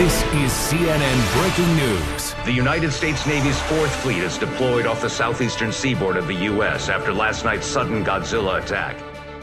This 0.00 0.22
is 0.32 0.50
CNN 0.50 1.42
breaking 1.42 1.76
news. 1.76 2.34
The 2.46 2.52
United 2.52 2.90
States 2.90 3.26
Navy's 3.26 3.60
Fourth 3.60 3.94
Fleet 3.96 4.22
is 4.22 4.38
deployed 4.38 4.86
off 4.86 5.02
the 5.02 5.10
southeastern 5.10 5.72
seaboard 5.72 6.16
of 6.16 6.26
the 6.26 6.36
U.S. 6.36 6.88
after 6.88 7.12
last 7.12 7.44
night's 7.44 7.66
sudden 7.66 8.02
Godzilla 8.02 8.62
attack. 8.62 8.96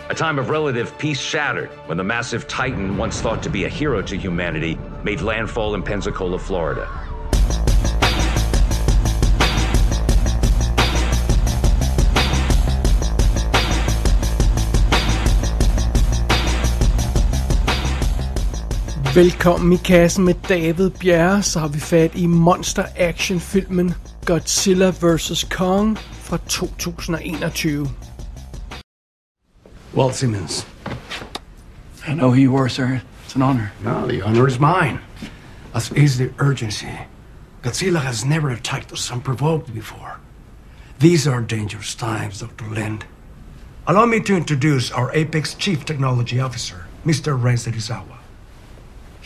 A 0.09 0.15
time 0.15 0.39
of 0.39 0.49
relative 0.49 0.97
peace 0.97 1.19
shattered 1.19 1.69
when 1.85 1.99
the 1.99 2.03
massive 2.03 2.47
Titan, 2.47 2.97
once 2.97 3.21
thought 3.21 3.43
to 3.43 3.51
be 3.51 3.65
a 3.65 3.69
hero 3.69 4.01
to 4.01 4.17
humanity, 4.17 4.79
made 5.03 5.21
landfall 5.21 5.75
in 5.75 5.83
Pensacola, 5.83 6.39
Florida. 6.39 6.87
Velkommen 19.15 19.73
i 19.73 19.77
kassen 19.77 20.25
med 20.25 20.33
David 20.49 20.89
Bjerre, 20.89 21.43
så 21.43 21.59
har 21.59 21.67
vi 21.67 21.79
fat 21.79 22.15
i 22.15 22.27
monster 22.27 22.85
action 22.97 23.39
filmen 23.39 23.93
Godzilla 24.25 24.91
vs. 24.91 25.43
Kong 25.43 25.97
fra 25.97 26.37
2021. 26.37 27.89
Walt 29.95 30.15
Simmons. 30.15 30.67
I 32.07 32.13
know 32.13 32.29
who 32.29 32.35
you 32.35 32.57
are, 32.57 32.69
sir. 32.69 33.01
It's 33.25 33.35
an 33.35 33.41
honor. 33.41 33.71
No, 33.83 34.07
the 34.07 34.21
honor 34.25 34.47
is 34.47 34.59
mine. 34.59 34.99
As 35.73 35.91
is 35.91 36.17
the 36.17 36.29
urgency. 36.39 36.91
Godzilla 37.63 37.99
has 37.99 38.25
never 38.25 38.49
attacked 38.49 38.91
us 38.91 39.11
unprovoked 39.11 39.73
before. 39.73 40.19
These 40.99 41.27
are 41.27 41.41
dangerous 41.41 41.95
times, 41.95 42.39
Dr. 42.39 42.65
Lind. 42.73 43.05
Allow 43.87 44.05
me 44.05 44.19
to 44.19 44.35
introduce 44.35 44.91
our 44.91 45.11
Apex 45.13 45.55
Chief 45.55 45.85
Technology 45.85 46.39
Officer, 46.39 46.85
Mr. 47.05 47.41
Ren 47.43 47.57
Serizawa. 47.57 48.16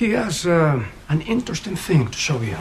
He 0.01 0.09
has 0.13 0.47
uh, 0.47 0.83
an 1.09 1.21
interesting 1.21 1.75
thing 1.75 2.07
to 2.07 2.17
show 2.17 2.41
you. 2.41 2.57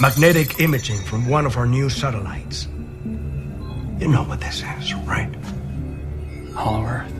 Magnetic 0.00 0.58
imaging 0.58 1.02
from 1.02 1.28
one 1.28 1.44
of 1.44 1.58
our 1.58 1.66
new 1.66 1.90
satellites. 1.90 2.66
You 4.00 4.08
know 4.08 4.22
what 4.22 4.40
this 4.40 4.62
is, 4.78 4.94
right? 4.94 5.28
Hollow 6.54 6.86
Earth. 6.86 7.12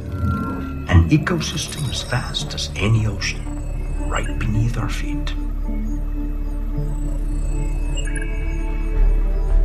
An 0.88 1.11
ecosystem 1.11 1.86
as 1.91 2.05
vast 2.05 2.55
as 2.55 2.70
any 2.75 3.06
ocean, 3.06 3.44
right 4.08 4.38
beneath 4.38 4.78
our 4.78 4.88
feet. 4.88 5.34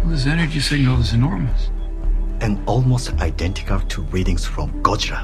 Well, 0.01 0.09
this 0.09 0.25
energy 0.25 0.59
signal 0.59 0.99
is 0.99 1.13
enormous. 1.13 1.69
And 2.44 2.59
almost 2.67 3.13
identical 3.22 3.80
to 3.80 4.02
readings 4.11 4.45
from 4.45 4.69
Gojira. 4.83 5.23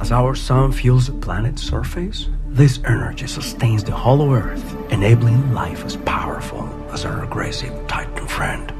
As 0.00 0.12
our 0.12 0.34
sun 0.36 0.70
fuels 0.72 1.06
the 1.08 1.12
planet's 1.12 1.62
surface, 1.62 2.28
this 2.46 2.78
energy 2.84 3.26
sustains 3.26 3.82
the 3.82 3.92
hollow 3.92 4.32
Earth, 4.32 4.76
enabling 4.90 5.52
life 5.52 5.84
as 5.84 5.96
powerful 5.96 6.64
as 6.92 7.04
our 7.04 7.24
aggressive 7.24 7.74
Titan 7.88 8.28
friend. 8.28 8.72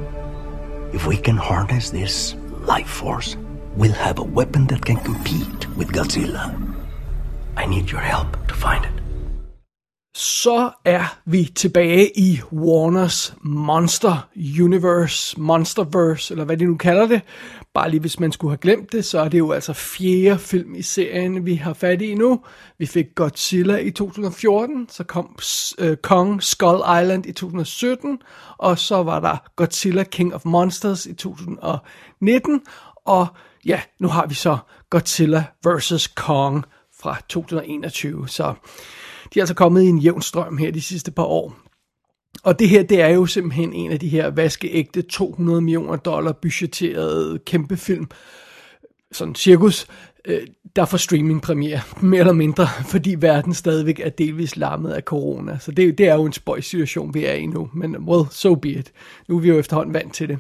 If 0.95 1.07
we 1.07 1.17
can 1.17 1.37
harness 1.37 1.91
this 1.91 2.37
life 2.67 2.89
force, 2.89 3.37
we'll 3.77 3.93
have 3.93 4.19
a 4.21 4.31
weapon 4.39 4.67
that 4.69 4.85
can 4.85 4.99
compete 4.99 5.67
with 5.77 5.93
Godzilla. 5.93 6.55
I 7.57 7.67
need 7.67 7.91
your 7.91 8.01
help 8.01 8.47
to 8.47 8.55
find 8.55 8.85
it. 8.85 9.03
Så 10.15 10.71
er 10.85 11.19
vi 11.25 11.45
tilbage 11.45 12.19
i 12.19 12.41
Warners 12.53 13.35
Monster 13.43 14.29
Universe, 14.63 15.41
Monsterverse, 15.41 16.35
eller 16.35 16.45
hvad 16.45 16.57
de 16.57 16.65
nu 16.65 16.77
kalder 16.77 17.07
det. 17.07 17.21
Bare 17.75 17.91
lige 17.91 18.01
hvis 18.01 18.21
man 18.21 18.33
skulle 18.33 18.51
have 18.51 18.59
glemt 18.59 18.93
det, 18.93 19.05
så 19.05 19.21
er 19.21 19.29
det 19.29 19.39
jo 19.39 19.53
altså 19.53 19.73
fjerde 19.73 20.39
film 20.39 20.75
i 20.75 20.83
serien, 20.83 21.47
vi 21.47 21.55
har 21.55 21.73
fat 21.73 22.03
i 22.03 22.15
nu. 22.15 22.41
Vi 22.79 22.87
fik 22.87 23.15
Godzilla 23.15 23.77
i 23.77 23.91
2014, 23.91 24.89
så 24.91 25.05
kom 25.05 25.37
uh, 25.83 25.95
Kong 26.03 26.43
Skull 26.43 26.79
Island 27.03 27.27
i 27.27 27.33
2017, 27.33 28.19
og 28.59 28.79
så 28.79 29.03
var 29.03 29.21
der 29.21 29.37
Godzilla 29.57 30.05
King 30.05 30.35
of 30.35 30.45
Monsters 30.45 31.07
i 31.07 31.15
2019, 31.15 32.61
og 33.07 33.27
ja, 33.67 33.81
nu 34.01 34.09
har 34.09 34.27
vi 34.27 34.35
så 34.35 34.59
Godzilla 34.91 35.45
vs. 35.67 36.07
Kong 36.07 36.65
fra 37.01 37.17
2021, 37.29 38.29
så 38.29 38.55
de 39.35 39.39
er 39.39 39.43
altså 39.43 39.55
kommet 39.55 39.83
i 39.83 39.87
en 39.87 39.99
jævn 39.99 40.23
strøm 40.23 40.57
her 40.57 40.71
de 40.71 40.83
sidste 40.83 41.11
par 41.11 41.25
år. 41.25 41.55
Og 42.43 42.59
det 42.59 42.69
her, 42.69 42.83
det 42.83 43.01
er 43.01 43.09
jo 43.09 43.27
simpelthen 43.27 43.73
en 43.73 43.93
af 43.93 44.01
de 44.01 44.09
her 44.09 44.31
vaskeægte 44.31 45.03
200 45.03 45.61
millioner 45.61 45.97
dollar 45.97 46.33
budgetterede 46.33 47.39
kæmpe 47.47 47.77
film, 47.77 48.09
sådan 49.13 49.35
cirkus, 49.35 49.87
øh, 50.25 50.47
der 50.77 50.85
får 50.85 50.99
streamingpremiere, 50.99 51.81
mere 52.03 52.21
eller 52.21 52.33
mindre, 52.33 52.69
fordi 52.87 53.15
verden 53.19 53.55
stadigvæk 53.55 54.01
er 54.01 54.11
delvis 54.11 54.57
lammet 54.57 54.93
af 54.93 55.03
corona. 55.03 55.59
Så 55.61 55.71
det, 55.71 55.99
det 55.99 56.09
er 56.09 56.15
jo 56.15 56.25
en 56.25 56.33
spøjs 56.33 56.65
situation, 56.65 57.15
vi 57.15 57.25
er 57.25 57.33
i 57.33 57.47
nu, 57.47 57.71
men 57.75 57.97
well, 57.97 58.25
so 58.31 58.55
be 58.55 58.69
it. 58.69 58.93
Nu 59.29 59.37
er 59.37 59.41
vi 59.41 59.49
jo 59.49 59.59
efterhånden 59.59 59.95
vant 59.95 60.15
til 60.15 60.29
det. 60.29 60.39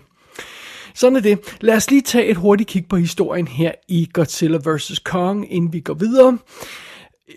Sådan 0.94 1.16
er 1.16 1.20
det. 1.20 1.38
Lad 1.60 1.76
os 1.76 1.90
lige 1.90 2.02
tage 2.02 2.26
et 2.26 2.36
hurtigt 2.36 2.68
kig 2.68 2.86
på 2.88 2.96
historien 2.96 3.48
her 3.48 3.72
i 3.88 4.08
Godzilla 4.12 4.58
vs. 4.64 4.98
Kong, 4.98 5.52
inden 5.52 5.72
vi 5.72 5.80
går 5.80 5.94
videre. 5.94 6.38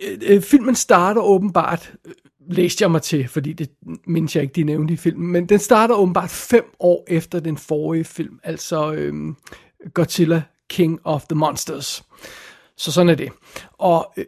Øh, 0.07 0.17
øh, 0.21 0.41
filmen 0.41 0.75
starter 0.75 1.21
åbenbart, 1.21 1.93
læste 2.47 2.81
jeg 2.81 2.91
mig 2.91 3.01
til, 3.01 3.27
fordi 3.27 3.53
det 3.53 3.69
mindes 4.07 4.35
jeg 4.35 4.43
ikke, 4.43 4.53
de 4.53 4.63
nævnte 4.63 4.93
i 4.93 4.97
filmen, 4.97 5.31
men 5.31 5.45
den 5.45 5.59
starter 5.59 5.95
åbenbart 5.95 6.29
fem 6.29 6.63
år 6.79 7.03
efter 7.07 7.39
den 7.39 7.57
forrige 7.57 8.03
film, 8.03 8.39
altså 8.43 8.93
øhm, 8.93 9.35
Godzilla 9.93 10.43
King 10.69 10.99
of 11.03 11.25
the 11.25 11.35
Monsters. 11.35 12.03
Så 12.77 12.91
sådan 12.91 13.09
er 13.09 13.15
det. 13.15 13.31
Og 13.77 14.13
øh, 14.17 14.25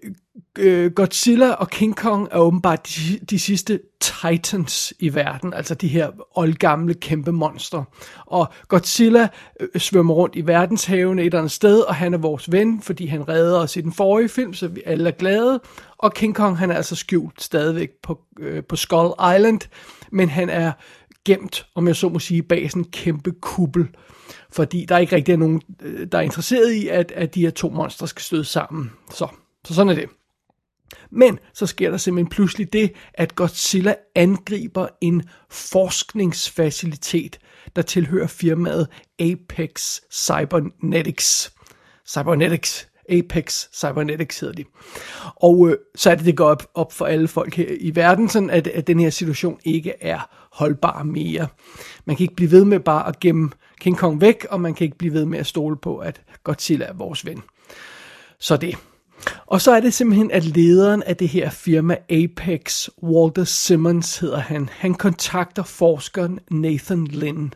øh, 0.58 0.91
Godzilla 0.91 1.52
og 1.52 1.69
King 1.69 1.96
Kong 1.96 2.28
er 2.31 2.38
åbenbart 2.38 2.88
de, 2.88 3.19
de 3.30 3.40
sidste 3.40 3.80
titans 4.00 4.94
i 5.00 5.16
verden, 5.16 5.53
altså 5.53 5.75
de 5.75 5.88
her 5.88 6.12
oldgamle 6.35 6.94
kæmpe 6.94 7.31
monster. 7.31 7.84
Og 8.25 8.47
Godzilla 8.68 9.28
øh, 9.59 9.81
svømmer 9.81 10.13
rundt 10.13 10.36
i 10.36 10.47
verdenshavene 10.47 11.22
et 11.22 11.25
eller 11.25 11.40
andet 11.40 11.52
sted, 11.52 11.80
og 11.80 11.96
han 11.96 12.13
er 12.13 12.18
vores 12.18 12.52
ven, 12.52 12.81
fordi 12.81 13.06
han 13.06 13.30
redder 13.30 13.59
os 13.59 13.78
i 13.78 13.81
den 13.81 13.94
forrige 13.94 14.30
film, 14.30 14.53
så 14.53 14.68
vi 14.68 14.81
alle 14.86 15.07
er 15.07 15.13
glade. 15.13 15.59
Og 15.97 16.13
King 16.13 16.36
Kong, 16.36 16.57
han 16.57 16.72
er 16.72 16.75
altså 16.75 16.96
skjult 16.96 17.44
stadigvæk 17.44 17.90
på, 18.03 18.19
øh, 18.40 18.63
på 18.63 18.75
Skull 18.75 19.13
Island, 19.36 19.59
men 20.12 20.30
han 20.30 20.50
er 20.50 20.72
gemt, 21.27 21.65
om 21.75 21.88
jeg 21.88 21.95
så 21.95 22.09
må 22.09 22.19
sige, 22.19 22.43
bag 22.43 22.71
sådan 22.71 22.81
en 22.81 22.91
kæmpe 22.91 23.31
kuppel 23.31 23.88
fordi 24.51 24.85
der 24.85 24.95
er 24.95 24.99
ikke 24.99 25.15
rigtig 25.15 25.38
nogen, 25.38 25.61
øh, 25.81 26.07
der 26.11 26.17
er 26.17 26.21
interesseret 26.21 26.71
i, 26.71 26.88
at, 26.88 27.11
at 27.11 27.35
de 27.35 27.41
her 27.41 27.49
to 27.49 27.69
monstre 27.69 28.07
skal 28.07 28.21
støde 28.21 28.45
sammen. 28.45 28.91
Så, 29.11 29.27
så 29.65 29.73
sådan 29.73 29.89
er 29.89 29.95
det. 29.95 30.09
Men 31.11 31.39
så 31.53 31.65
sker 31.65 31.89
der 31.89 31.97
simpelthen 31.97 32.29
pludselig 32.29 32.73
det, 32.73 32.91
at 33.13 33.35
Godzilla 33.35 33.95
angriber 34.15 34.88
en 35.01 35.23
forskningsfacilitet, 35.49 37.39
der 37.75 37.81
tilhører 37.81 38.27
firmaet 38.27 38.88
Apex 39.19 39.99
Cybernetics. 40.11 41.53
Cybernetics. 42.07 42.88
Apex 43.09 43.66
Cybernetics 43.73 44.40
hedder 44.40 44.56
de. 44.56 44.63
Og 45.35 45.69
øh, 45.69 45.78
så 45.95 46.12
er 46.12 46.16
det, 46.16 46.25
det 46.25 46.38
går 46.38 46.50
op, 46.50 46.68
op 46.73 46.94
for 46.94 47.06
alle 47.06 47.28
folk 47.28 47.56
her 47.56 47.75
i 47.79 47.95
verden, 47.95 48.29
sådan 48.29 48.50
at, 48.50 48.68
at 48.68 48.88
den 48.88 49.00
her 49.00 49.09
situation 49.09 49.59
ikke 49.63 49.94
er 50.01 50.29
holdbar 50.51 51.03
mere. 51.03 51.47
Man 52.06 52.16
kan 52.16 52.23
ikke 52.23 52.35
blive 52.35 52.51
ved 52.51 52.66
med 52.66 52.79
bare 52.79 53.07
at 53.07 53.19
gemme 53.19 53.50
King 53.81 53.97
Kong 53.97 54.22
væk, 54.22 54.45
og 54.50 54.62
man 54.62 54.73
kan 54.73 54.85
ikke 54.85 54.97
blive 54.97 55.13
ved 55.13 55.25
med 55.25 55.40
at 55.40 55.47
stole 55.47 55.78
på, 55.78 55.97
at 55.97 56.22
Godzilla 56.44 56.85
er 56.85 56.94
vores 56.94 57.25
ven. 57.25 57.41
Så 58.40 58.57
det. 58.57 58.75
Og 59.45 59.62
så 59.62 59.72
er 59.72 59.79
det 59.79 59.94
simpelthen, 59.94 60.31
at 60.31 60.44
lederen 60.45 61.03
af 61.03 61.18
det 61.18 61.28
her 61.28 61.50
firma 61.50 61.97
Apex, 62.09 62.89
Walter 63.03 63.44
Simmons 63.44 64.18
hedder 64.18 64.39
han, 64.39 64.69
han 64.72 64.94
kontakter 64.94 65.63
forskeren 65.63 66.39
Nathan 66.51 67.07
Lynn. 67.07 67.53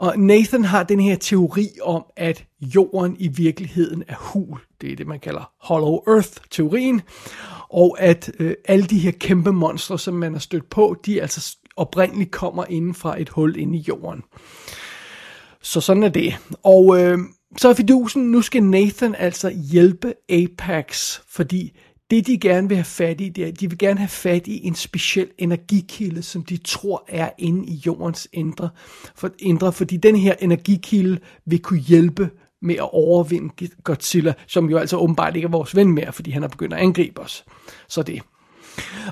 Og 0.00 0.18
Nathan 0.18 0.64
har 0.64 0.82
den 0.82 1.00
her 1.00 1.16
teori 1.16 1.68
om, 1.82 2.04
at 2.16 2.44
jorden 2.60 3.16
i 3.18 3.28
virkeligheden 3.28 4.04
er 4.08 4.14
hul. 4.18 4.58
Det 4.80 4.92
er 4.92 4.96
det, 4.96 5.06
man 5.06 5.20
kalder 5.20 5.52
Hollow 5.60 5.98
Earth-teorien. 6.08 7.02
Og 7.68 7.96
at 8.00 8.30
øh, 8.38 8.54
alle 8.68 8.84
de 8.84 8.98
her 8.98 9.10
kæmpe 9.10 9.52
monstre, 9.52 9.98
som 9.98 10.14
man 10.14 10.32
har 10.32 10.40
stødt 10.40 10.70
på, 10.70 10.96
de 11.06 11.22
altså 11.22 11.56
oprindeligt 11.76 12.30
kommer 12.30 12.64
inden 12.68 12.94
fra 12.94 13.20
et 13.20 13.28
hul 13.28 13.56
inde 13.56 13.78
i 13.78 13.84
jorden. 13.88 14.22
Så 15.62 15.80
sådan 15.80 16.02
er 16.02 16.08
det. 16.08 16.36
Og 16.62 17.00
øh, 17.00 17.18
så 17.56 17.68
er 17.68 17.74
fidusen, 17.74 18.22
nu 18.22 18.42
skal 18.42 18.62
Nathan 18.62 19.14
altså 19.14 19.50
hjælpe 19.70 20.14
Apex, 20.28 21.18
fordi 21.28 21.78
det 22.10 22.26
de 22.26 22.38
gerne 22.38 22.68
vil 22.68 22.76
have 22.76 22.84
fat 22.84 23.20
i, 23.20 23.28
det 23.28 23.46
er, 23.46 23.52
de 23.52 23.68
vil 23.70 23.78
gerne 23.78 23.98
have 23.98 24.08
fat 24.08 24.46
i 24.46 24.66
en 24.66 24.74
speciel 24.74 25.28
energikilde, 25.38 26.22
som 26.22 26.44
de 26.44 26.56
tror 26.56 27.04
er 27.08 27.30
inde 27.38 27.66
i 27.66 27.82
jordens 27.86 28.28
indre, 28.32 28.68
for, 29.14 29.30
indre 29.38 29.72
fordi 29.72 29.96
den 29.96 30.16
her 30.16 30.34
energikilde 30.40 31.18
vil 31.44 31.62
kunne 31.62 31.80
hjælpe 31.80 32.30
med 32.62 32.74
at 32.74 32.92
overvinde 32.92 33.68
Godzilla, 33.84 34.34
som 34.46 34.70
jo 34.70 34.78
altså 34.78 34.96
åbenbart 34.96 35.36
ikke 35.36 35.46
er 35.46 35.50
vores 35.50 35.76
ven 35.76 35.92
mere, 35.92 36.12
fordi 36.12 36.30
han 36.30 36.42
er 36.42 36.48
begyndt 36.48 36.74
at 36.74 36.80
angribe 36.80 37.20
os. 37.20 37.44
Så 37.88 38.02
det. 38.02 38.22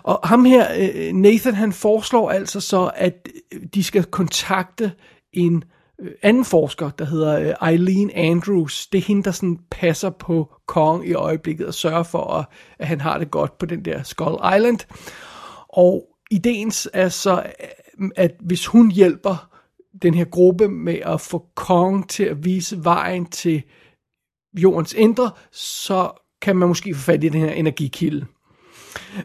Og 0.02 0.20
ham 0.24 0.44
her, 0.44 0.66
øh, 0.78 1.12
Nathan, 1.12 1.54
han 1.54 1.72
foreslår 1.72 2.30
altså 2.30 2.60
så, 2.60 2.90
at 2.94 3.28
de 3.74 3.84
skal 3.84 4.04
kontakte 4.04 4.92
en 5.32 5.56
øh, 5.56 5.77
Øh, 6.00 6.10
anden 6.22 6.44
forsker, 6.44 6.90
der 6.90 7.04
hedder 7.04 7.54
øh, 7.60 7.70
Eileen 7.70 8.10
Andrews. 8.10 8.86
Det 8.86 8.98
er 8.98 9.02
hende, 9.02 9.22
der 9.22 9.30
sådan 9.30 9.58
passer 9.70 10.10
på 10.10 10.52
Kong 10.66 11.08
i 11.08 11.12
øjeblikket 11.12 11.66
og 11.66 11.74
sørger 11.74 12.02
for, 12.02 12.24
at, 12.24 12.44
at 12.78 12.86
han 12.86 13.00
har 13.00 13.18
det 13.18 13.30
godt 13.30 13.58
på 13.58 13.66
den 13.66 13.84
der 13.84 14.02
Skull 14.02 14.56
Island. 14.56 14.78
Og 15.68 16.04
ideen 16.30 16.72
er 16.92 17.08
så, 17.08 17.42
at 18.16 18.34
hvis 18.40 18.66
hun 18.66 18.90
hjælper 18.90 19.48
den 20.02 20.14
her 20.14 20.24
gruppe 20.24 20.68
med 20.68 20.98
at 21.04 21.20
få 21.20 21.46
Kong 21.54 22.08
til 22.08 22.24
at 22.24 22.44
vise 22.44 22.84
vejen 22.84 23.26
til 23.26 23.62
jordens 24.54 24.92
indre, 24.92 25.30
så 25.52 26.10
kan 26.42 26.56
man 26.56 26.68
måske 26.68 26.94
få 26.94 27.00
fat 27.00 27.24
i 27.24 27.28
den 27.28 27.40
her 27.40 27.50
energikilde. 27.50 28.26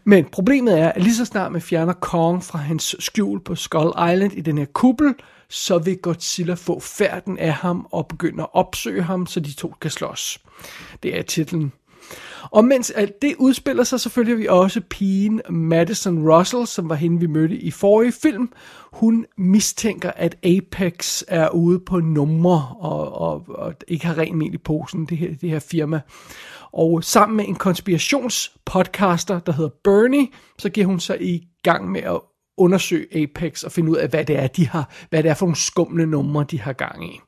Men 0.04 0.26
problemet 0.26 0.80
er, 0.80 0.90
at 0.92 1.02
lige 1.02 1.16
så 1.16 1.26
snart 1.26 1.52
man 1.52 1.62
fjerner 1.62 1.94
Kong 1.94 2.44
fra 2.44 2.60
hans 2.60 2.96
skjul 3.00 3.44
på 3.44 3.56
Skull 3.56 4.12
Island 4.14 4.34
i 4.34 4.42
den 4.42 4.58
her 4.58 4.66
kuppel, 4.66 5.16
så 5.54 5.78
vil 5.78 5.98
Godzilla 5.98 6.54
få 6.54 6.80
færden 6.80 7.38
af 7.38 7.54
ham 7.54 7.88
og 7.92 8.08
begynde 8.08 8.44
at 8.44 8.50
opsøge 8.54 9.04
ham, 9.04 9.28
så 9.28 9.40
de 9.40 9.54
to 9.54 9.74
kan 9.82 9.92
slås. 9.92 10.40
Det 11.04 11.18
er 11.18 11.22
titlen. 11.22 11.72
Og 12.52 12.66
mens 12.66 12.92
alt 12.92 13.22
det 13.22 13.36
udspiller 13.40 13.84
sig, 13.84 14.00
så 14.00 14.10
følger 14.10 14.36
vi 14.36 14.48
også 14.48 14.82
pigen 14.90 15.42
Madison 15.50 16.30
Russell, 16.32 16.68
som 16.68 16.90
var 16.90 16.96
hende, 16.96 17.20
vi 17.20 17.28
mødte 17.28 17.56
i 17.56 17.72
forrige 17.72 18.12
film. 18.12 18.50
Hun 18.94 19.26
mistænker, 19.38 20.12
at 20.16 20.38
Apex 20.44 21.24
er 21.28 21.50
ude 21.50 21.80
på 21.80 22.00
numre 22.00 22.76
og, 22.80 23.12
og, 23.12 23.46
og 23.48 23.74
ikke 23.88 24.06
har 24.06 24.18
ren 24.18 24.38
mel 24.38 24.54
i 24.54 24.58
posen, 24.58 25.06
det 25.06 25.18
her, 25.18 25.36
det 25.42 25.50
her 25.50 25.60
firma. 25.60 26.02
Og 26.72 27.04
sammen 27.04 27.38
med 27.38 27.48
en 27.48 27.56
konspirationspodcaster, 27.56 29.40
der 29.40 29.52
hedder 29.52 29.72
Bernie, 29.84 30.28
så 30.60 30.70
giver 30.70 30.88
hun 30.88 31.00
sig 31.00 31.22
i 31.22 31.48
gang 31.64 31.92
med 31.92 32.02
at 32.02 32.20
undersøge 32.58 33.24
Apex 33.24 33.64
og 33.64 33.72
finde 33.72 33.92
ud 33.92 33.96
af, 33.96 34.10
hvad 34.10 34.26
det 34.26 34.40
er, 34.40 34.48
de 34.48 34.68
har, 34.68 34.92
hvad 35.10 35.24
det 35.24 35.30
er 35.30 35.34
for 35.34 35.46
nogle 35.46 35.56
skumle 35.56 36.06
numre, 36.06 36.46
de 36.52 36.62
har 36.62 36.74
gang 36.74 37.16
i. 37.16 37.20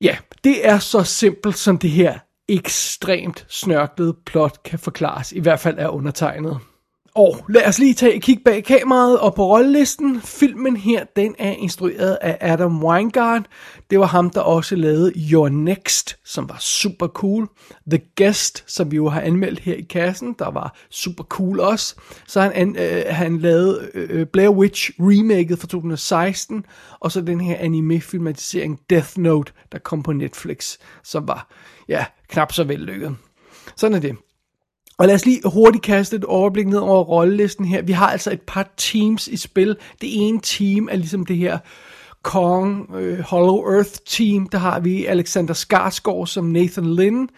Ja, 0.00 0.16
det 0.44 0.68
er 0.68 0.78
så 0.78 1.02
simpelt, 1.02 1.56
som 1.56 1.78
det 1.78 1.90
her 1.90 2.18
ekstremt 2.48 3.46
snørklede 3.48 4.16
plot 4.26 4.62
kan 4.62 4.78
forklares, 4.78 5.32
i 5.32 5.40
hvert 5.40 5.60
fald 5.60 5.78
er 5.78 5.88
undertegnet. 5.88 6.58
Og 7.16 7.44
lad 7.48 7.66
os 7.66 7.78
lige 7.78 7.94
tage 7.94 8.14
et 8.14 8.22
kig 8.22 8.40
bag 8.44 8.64
kameraet 8.64 9.20
og 9.20 9.34
på 9.34 9.46
rollelisten. 9.46 10.20
Filmen 10.20 10.76
her, 10.76 11.04
den 11.16 11.34
er 11.38 11.50
instrueret 11.50 12.18
af 12.20 12.38
Adam 12.40 12.84
Weingart. 12.84 13.46
Det 13.90 13.98
var 13.98 14.06
ham, 14.06 14.30
der 14.30 14.40
også 14.40 14.76
lavede 14.76 15.12
Your 15.32 15.48
Next, 15.48 16.18
som 16.24 16.48
var 16.48 16.56
super 16.60 17.06
cool. 17.06 17.48
The 17.90 18.00
Guest, 18.16 18.64
som 18.66 18.90
vi 18.90 18.96
jo 18.96 19.08
har 19.08 19.20
anmeldt 19.20 19.58
her 19.58 19.74
i 19.74 19.82
kassen, 19.82 20.34
der 20.38 20.50
var 20.50 20.76
super 20.90 21.24
cool 21.24 21.60
også. 21.60 21.94
Så 22.26 22.40
han, 22.40 22.76
øh, 22.78 23.02
han 23.08 23.38
lavede 23.38 23.90
øh, 23.94 24.20
øh, 24.20 24.26
Blair 24.26 24.48
Witch 24.48 24.90
remaket 24.98 25.58
fra 25.58 25.66
2016, 25.66 26.66
og 27.00 27.12
så 27.12 27.20
den 27.20 27.40
her 27.40 27.56
anime-filmatisering 27.58 28.80
Death 28.90 29.18
Note, 29.18 29.52
der 29.72 29.78
kom 29.78 30.02
på 30.02 30.12
Netflix, 30.12 30.76
som 31.02 31.28
var, 31.28 31.48
ja, 31.88 32.04
knap 32.28 32.52
så 32.52 32.64
vellykket. 32.64 33.16
Sådan 33.76 33.94
er 33.94 34.00
det. 34.00 34.16
Og 34.98 35.06
lad 35.06 35.14
os 35.14 35.26
lige 35.26 35.40
hurtigt 35.44 35.84
kaste 35.84 36.16
et 36.16 36.24
overblik 36.24 36.66
ned 36.66 36.78
over 36.78 37.04
rollelisten 37.04 37.64
her. 37.64 37.82
Vi 37.82 37.92
har 37.92 38.10
altså 38.10 38.32
et 38.32 38.42
par 38.42 38.68
teams 38.76 39.28
i 39.28 39.36
spil. 39.36 39.76
Det 40.00 40.08
ene 40.12 40.40
team 40.40 40.88
er 40.90 40.96
ligesom 40.96 41.26
det 41.26 41.36
her 41.36 41.58
Kong 42.22 42.90
øh, 42.94 43.20
Hollow 43.20 43.72
Earth 43.72 43.98
team. 44.06 44.48
Der 44.48 44.58
har 44.58 44.80
vi 44.80 45.04
Alexander 45.04 45.54
Skarsgård 45.54 46.26
som 46.26 46.44
Nathan 46.44 46.94
Lynn. 46.94 47.28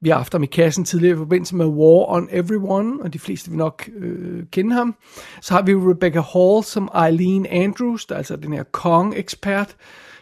Vi 0.00 0.08
har 0.08 0.16
haft 0.16 0.32
ham 0.32 0.42
i 0.42 0.46
kassen 0.46 0.84
tidligere 0.84 1.14
i 1.14 1.18
forbindelse 1.18 1.56
med 1.56 1.66
War 1.66 2.10
on 2.10 2.28
Everyone, 2.30 3.02
og 3.02 3.12
de 3.12 3.18
fleste 3.18 3.50
vil 3.50 3.58
nok 3.58 3.88
øh, 3.96 4.42
kende 4.52 4.74
ham. 4.74 4.94
Så 5.40 5.54
har 5.54 5.62
vi 5.62 5.74
Rebecca 5.74 6.20
Hall 6.20 6.64
som 6.64 6.90
Eileen 7.06 7.46
Andrews, 7.46 8.06
der 8.06 8.14
er 8.14 8.18
altså 8.18 8.36
den 8.36 8.52
her 8.52 8.62
Kong-ekspert. 8.62 9.76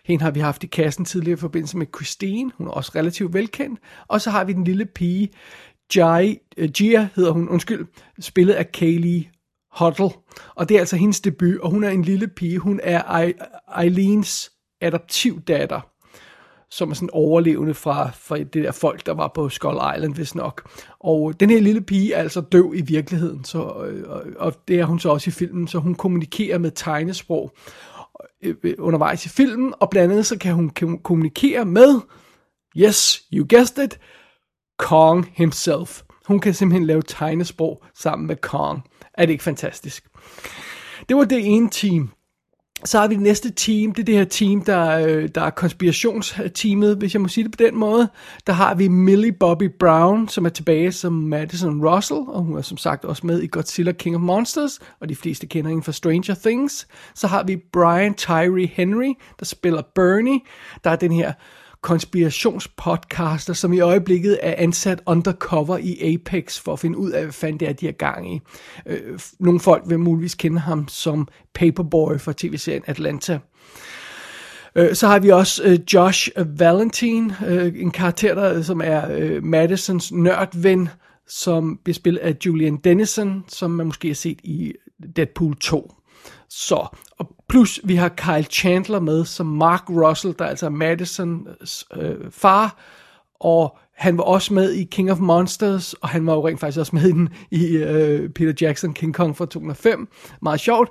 Hende 0.05 0.25
har 0.25 0.31
vi 0.31 0.41
haft 0.41 0.65
i 0.65 0.67
kassen 0.67 1.05
tidligere 1.05 1.37
i 1.37 1.41
forbindelse 1.41 1.77
med 1.77 1.87
Christine, 1.97 2.51
hun 2.59 2.67
er 2.67 2.71
også 2.71 2.93
relativt 2.95 3.35
velkendt. 3.35 3.81
Og 4.09 4.21
så 4.21 4.31
har 4.31 4.45
vi 4.45 4.53
den 4.53 4.65
lille 4.65 4.87
pige, 4.87 5.31
Jai, 5.97 6.39
øh, 6.57 6.65
uh, 6.65 6.71
Gia 6.71 7.09
hedder 7.15 7.31
hun, 7.31 7.49
undskyld, 7.49 7.87
spillet 8.21 8.55
af 8.55 8.73
Kaylee 8.73 9.25
Huddle. 9.79 10.11
Og 10.55 10.69
det 10.69 10.75
er 10.75 10.79
altså 10.79 10.97
hendes 10.97 11.21
debut, 11.21 11.59
og 11.59 11.71
hun 11.71 11.85
er 11.85 11.91
en 11.91 12.03
lille 12.03 12.29
pige. 12.29 12.59
Hun 12.59 12.81
er 12.83 13.33
Eileens 13.81 14.53
adoptivdatter, 14.81 15.81
som 16.71 16.91
er 16.91 16.95
sådan 16.95 17.11
overlevende 17.13 17.75
fra, 17.75 18.11
fra 18.15 18.39
det 18.39 18.55
der 18.55 18.73
folk, 18.73 19.07
der 19.07 19.15
var 19.15 19.29
på 19.35 19.49
Skull 19.49 19.79
Island, 19.97 20.15
hvis 20.15 20.35
nok. 20.35 20.71
Og 21.01 21.41
den 21.41 21.51
her 21.51 21.61
lille 21.61 21.81
pige 21.81 22.15
er 22.15 22.19
altså 22.19 22.41
døv 22.41 22.73
i 22.77 22.81
virkeligheden, 22.81 23.45
så, 23.45 23.85
øh, 23.85 24.09
og, 24.09 24.23
og 24.37 24.55
det 24.69 24.81
er 24.81 24.85
hun 24.85 24.99
så 24.99 25.09
også 25.09 25.31
i 25.31 25.33
filmen, 25.33 25.69
så 25.69 25.79
hun 25.79 25.95
kommunikerer 25.95 26.59
med 26.59 26.71
tegnesprog 26.71 27.53
øh, 28.43 28.55
undervejs 28.79 29.27
i 29.27 29.29
filmen, 29.29 29.75
og 29.81 29.91
blandt 29.91 30.13
andet 30.13 30.27
så 30.27 30.39
kan 30.39 30.55
hun 30.55 30.71
kommunikere 31.03 31.65
med, 31.65 32.01
yes, 32.77 33.23
you 33.33 33.47
guessed 33.51 33.85
it, 33.85 33.99
Kong 34.83 35.29
himself. 35.35 36.03
Hun 36.27 36.41
kan 36.41 36.55
simpelthen 36.55 36.87
lave 36.87 37.03
tegnesprog 37.03 37.83
sammen 37.95 38.27
med 38.27 38.37
Kong. 38.37 38.83
Er 39.15 39.27
det 39.27 39.33
ikke 39.33 39.45
fantastisk? 39.45 40.05
Det 41.09 41.17
var 41.17 41.25
det 41.25 41.41
ene 41.47 41.71
team. 41.71 42.11
Så 42.85 42.99
har 42.99 43.09
vi 43.09 43.15
det 43.15 43.23
næste 43.23 43.51
team, 43.51 43.93
det 43.93 44.01
er 44.01 44.05
det 44.05 44.15
her 44.15 44.25
team, 44.25 44.65
der, 44.65 45.07
øh, 45.07 45.29
der 45.35 45.43
er 45.43 45.51
konspirationsteamet, 45.51 46.97
hvis 46.97 47.15
jeg 47.15 47.23
må 47.23 47.29
sige 47.29 47.45
det 47.45 47.53
på 47.53 47.65
den 47.65 47.77
måde. 47.77 48.09
Der 48.47 48.53
har 48.53 48.75
vi 48.75 48.89
Millie 48.89 49.33
Bobby 49.33 49.71
Brown, 49.79 50.29
som 50.29 50.45
er 50.45 50.49
tilbage 50.49 50.93
som 50.93 51.13
Madison 51.13 51.87
Russell, 51.87 52.21
og 52.21 52.43
hun 52.43 52.57
er 52.57 52.63
som 52.63 52.77
sagt 52.77 53.05
også 53.05 53.27
med 53.27 53.43
i 53.43 53.47
Godzilla 53.47 53.93
King 53.93 54.17
of 54.17 54.23
Monsters, 54.23 54.81
og 55.01 55.09
de 55.09 55.17
fleste 55.17 55.47
kender 55.47 55.71
hende 55.71 55.83
fra 55.83 55.93
Stranger 55.93 56.35
Things. 56.35 56.87
Så 57.15 57.27
har 57.27 57.43
vi 57.43 57.57
Brian 57.73 58.15
Tyree 58.15 58.67
Henry, 58.67 59.15
der 59.39 59.45
spiller 59.45 59.83
Bernie. 59.95 60.41
Der 60.85 60.91
er 60.91 60.97
den 60.97 61.13
her 61.13 61.33
konspirationspodcaster, 61.83 63.53
som 63.53 63.73
i 63.73 63.81
øjeblikket 63.81 64.39
er 64.43 64.55
ansat 64.59 65.03
undercover 65.07 65.79
i 65.79 66.15
Apex 66.15 66.61
for 66.61 66.73
at 66.73 66.79
finde 66.79 66.99
ud 66.99 67.11
af, 67.11 67.23
hvad 67.23 67.33
fanden 67.33 67.61
det 67.61 67.69
er, 67.69 67.73
de 67.73 67.89
er 67.89 67.93
gang 67.93 68.35
i. 68.35 68.41
Øh, 68.87 69.19
nogle 69.41 69.61
folk 69.61 69.83
vil 69.87 69.99
muligvis 69.99 70.35
kende 70.35 70.59
ham 70.59 70.89
som 70.89 71.29
Paperboy 71.55 72.19
fra 72.19 72.33
tv-serien 72.37 72.83
Atlanta. 72.87 73.39
Øh, 74.77 74.95
så 74.95 75.07
har 75.07 75.19
vi 75.19 75.29
også 75.29 75.63
øh, 75.65 75.79
Josh 75.95 76.31
Valentine, 76.59 77.37
øh, 77.47 77.73
en 77.77 77.91
karakter, 77.91 78.35
der, 78.35 78.63
som 78.63 78.81
er 78.85 79.41
Madisons 79.41 80.13
nørdven, 80.13 80.89
som 81.29 81.79
bliver 81.85 81.95
spillet 81.95 82.21
af 82.21 82.37
Julian 82.47 82.77
Dennison, 82.77 83.45
som 83.49 83.71
man 83.71 83.87
måske 83.87 84.09
har 84.09 84.15
set 84.15 84.41
i 84.45 84.73
Deadpool 85.17 85.57
2. 85.57 85.93
Så, 86.49 86.87
og 87.19 87.35
plus 87.53 87.81
vi 87.85 87.95
har 87.95 88.09
Kyle 88.09 88.43
Chandler 88.43 89.01
med 89.01 89.25
som 89.25 89.47
Mark 89.47 89.91
Russell, 89.91 90.35
der 90.39 90.45
altså 90.45 90.67
er 90.67 90.71
altså 90.71 90.71
Madisons 90.71 91.87
øh, 91.97 92.17
far, 92.31 92.77
og 93.41 93.79
han 93.97 94.19
var 94.19 94.25
også 94.25 94.55
med 94.55 94.73
i 94.73 94.85
King 94.85 95.13
of 95.13 95.19
Monsters, 95.19 95.93
og 95.93 96.09
han 96.09 96.27
var 96.27 96.35
jo 96.35 96.49
rent 96.49 96.61
faktisk 96.61 96.79
også 96.79 96.97
med 96.97 97.03
i, 97.03 97.13
den, 97.13 97.29
i 97.51 97.67
øh, 97.77 98.31
Peter 98.31 98.67
Jackson 98.67 98.95
King 98.95 99.15
Kong 99.15 99.37
fra 99.37 99.45
2005. 99.45 100.09
Meget 100.43 100.61
sjovt. 100.61 100.91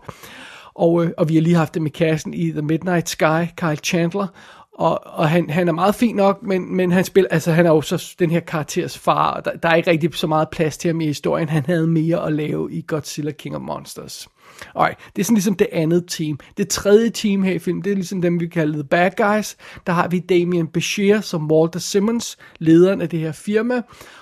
Og, 0.76 1.06
øh, 1.06 1.12
og 1.18 1.30
vi 1.30 1.36
har 1.36 1.42
lige 1.42 1.56
haft 1.56 1.74
det 1.74 1.82
med 1.82 1.92
kassen 1.92 2.34
i 2.34 2.52
The 2.52 2.62
Midnight 2.62 3.10
Sky, 3.10 3.46
Kyle 3.58 3.76
Chandler, 3.76 4.28
og, 4.74 5.02
og 5.06 5.30
han, 5.30 5.50
han 5.50 5.68
er 5.68 5.74
meget 5.74 5.96
fin 5.96 6.16
nok, 6.16 6.44
men, 6.44 6.76
men 6.76 6.92
han 6.92 7.04
spiller, 7.04 7.28
altså 7.32 7.52
han 7.52 7.66
er 7.66 7.70
jo 7.70 7.82
så 7.82 8.16
den 8.20 8.32
her 8.32 8.40
karakters 8.40 8.98
far, 8.98 9.32
og 9.32 9.46
der, 9.46 9.52
der 9.52 9.70
er 9.70 9.76
ikke 9.76 9.92
rigtig 9.92 10.16
så 10.16 10.28
meget 10.28 10.50
plads 10.50 10.78
til 10.78 10.88
ham 10.88 11.02
i 11.02 11.06
historien. 11.06 11.50
Han 11.50 11.66
havde 11.66 11.88
mere 11.88 12.26
at 12.26 12.34
lave 12.34 12.72
i 12.72 12.84
Godzilla 12.88 13.32
King 13.32 13.56
of 13.56 13.62
Monsters. 13.62 14.28
Alright, 14.76 15.00
det 15.16 15.22
er 15.22 15.24
sådan 15.24 15.36
ligesom 15.36 15.56
det 15.56 15.68
andet 15.72 16.06
team. 16.08 16.40
Det 16.58 16.70
tredje 16.70 17.10
team 17.10 17.44
her 17.44 17.54
i 17.54 17.60
filmen, 17.60 17.84
det 17.84 17.92
er 17.92 17.96
ligesom 17.96 18.22
dem, 18.22 18.40
vi 18.40 18.48
kalder 18.48 18.74
The 18.74 18.84
Bad 18.84 19.12
Guys. 19.18 19.58
Der 19.88 19.94
har 19.94 20.08
vi 20.08 20.20
Damien 20.20 20.68
Bashir 20.68 21.22
som 21.22 21.52
Walter 21.52 21.80
Simmons, 21.80 22.38
lederen 22.60 23.02
af 23.02 23.10
det 23.10 23.20
her 23.20 23.32
firma, 23.32 23.82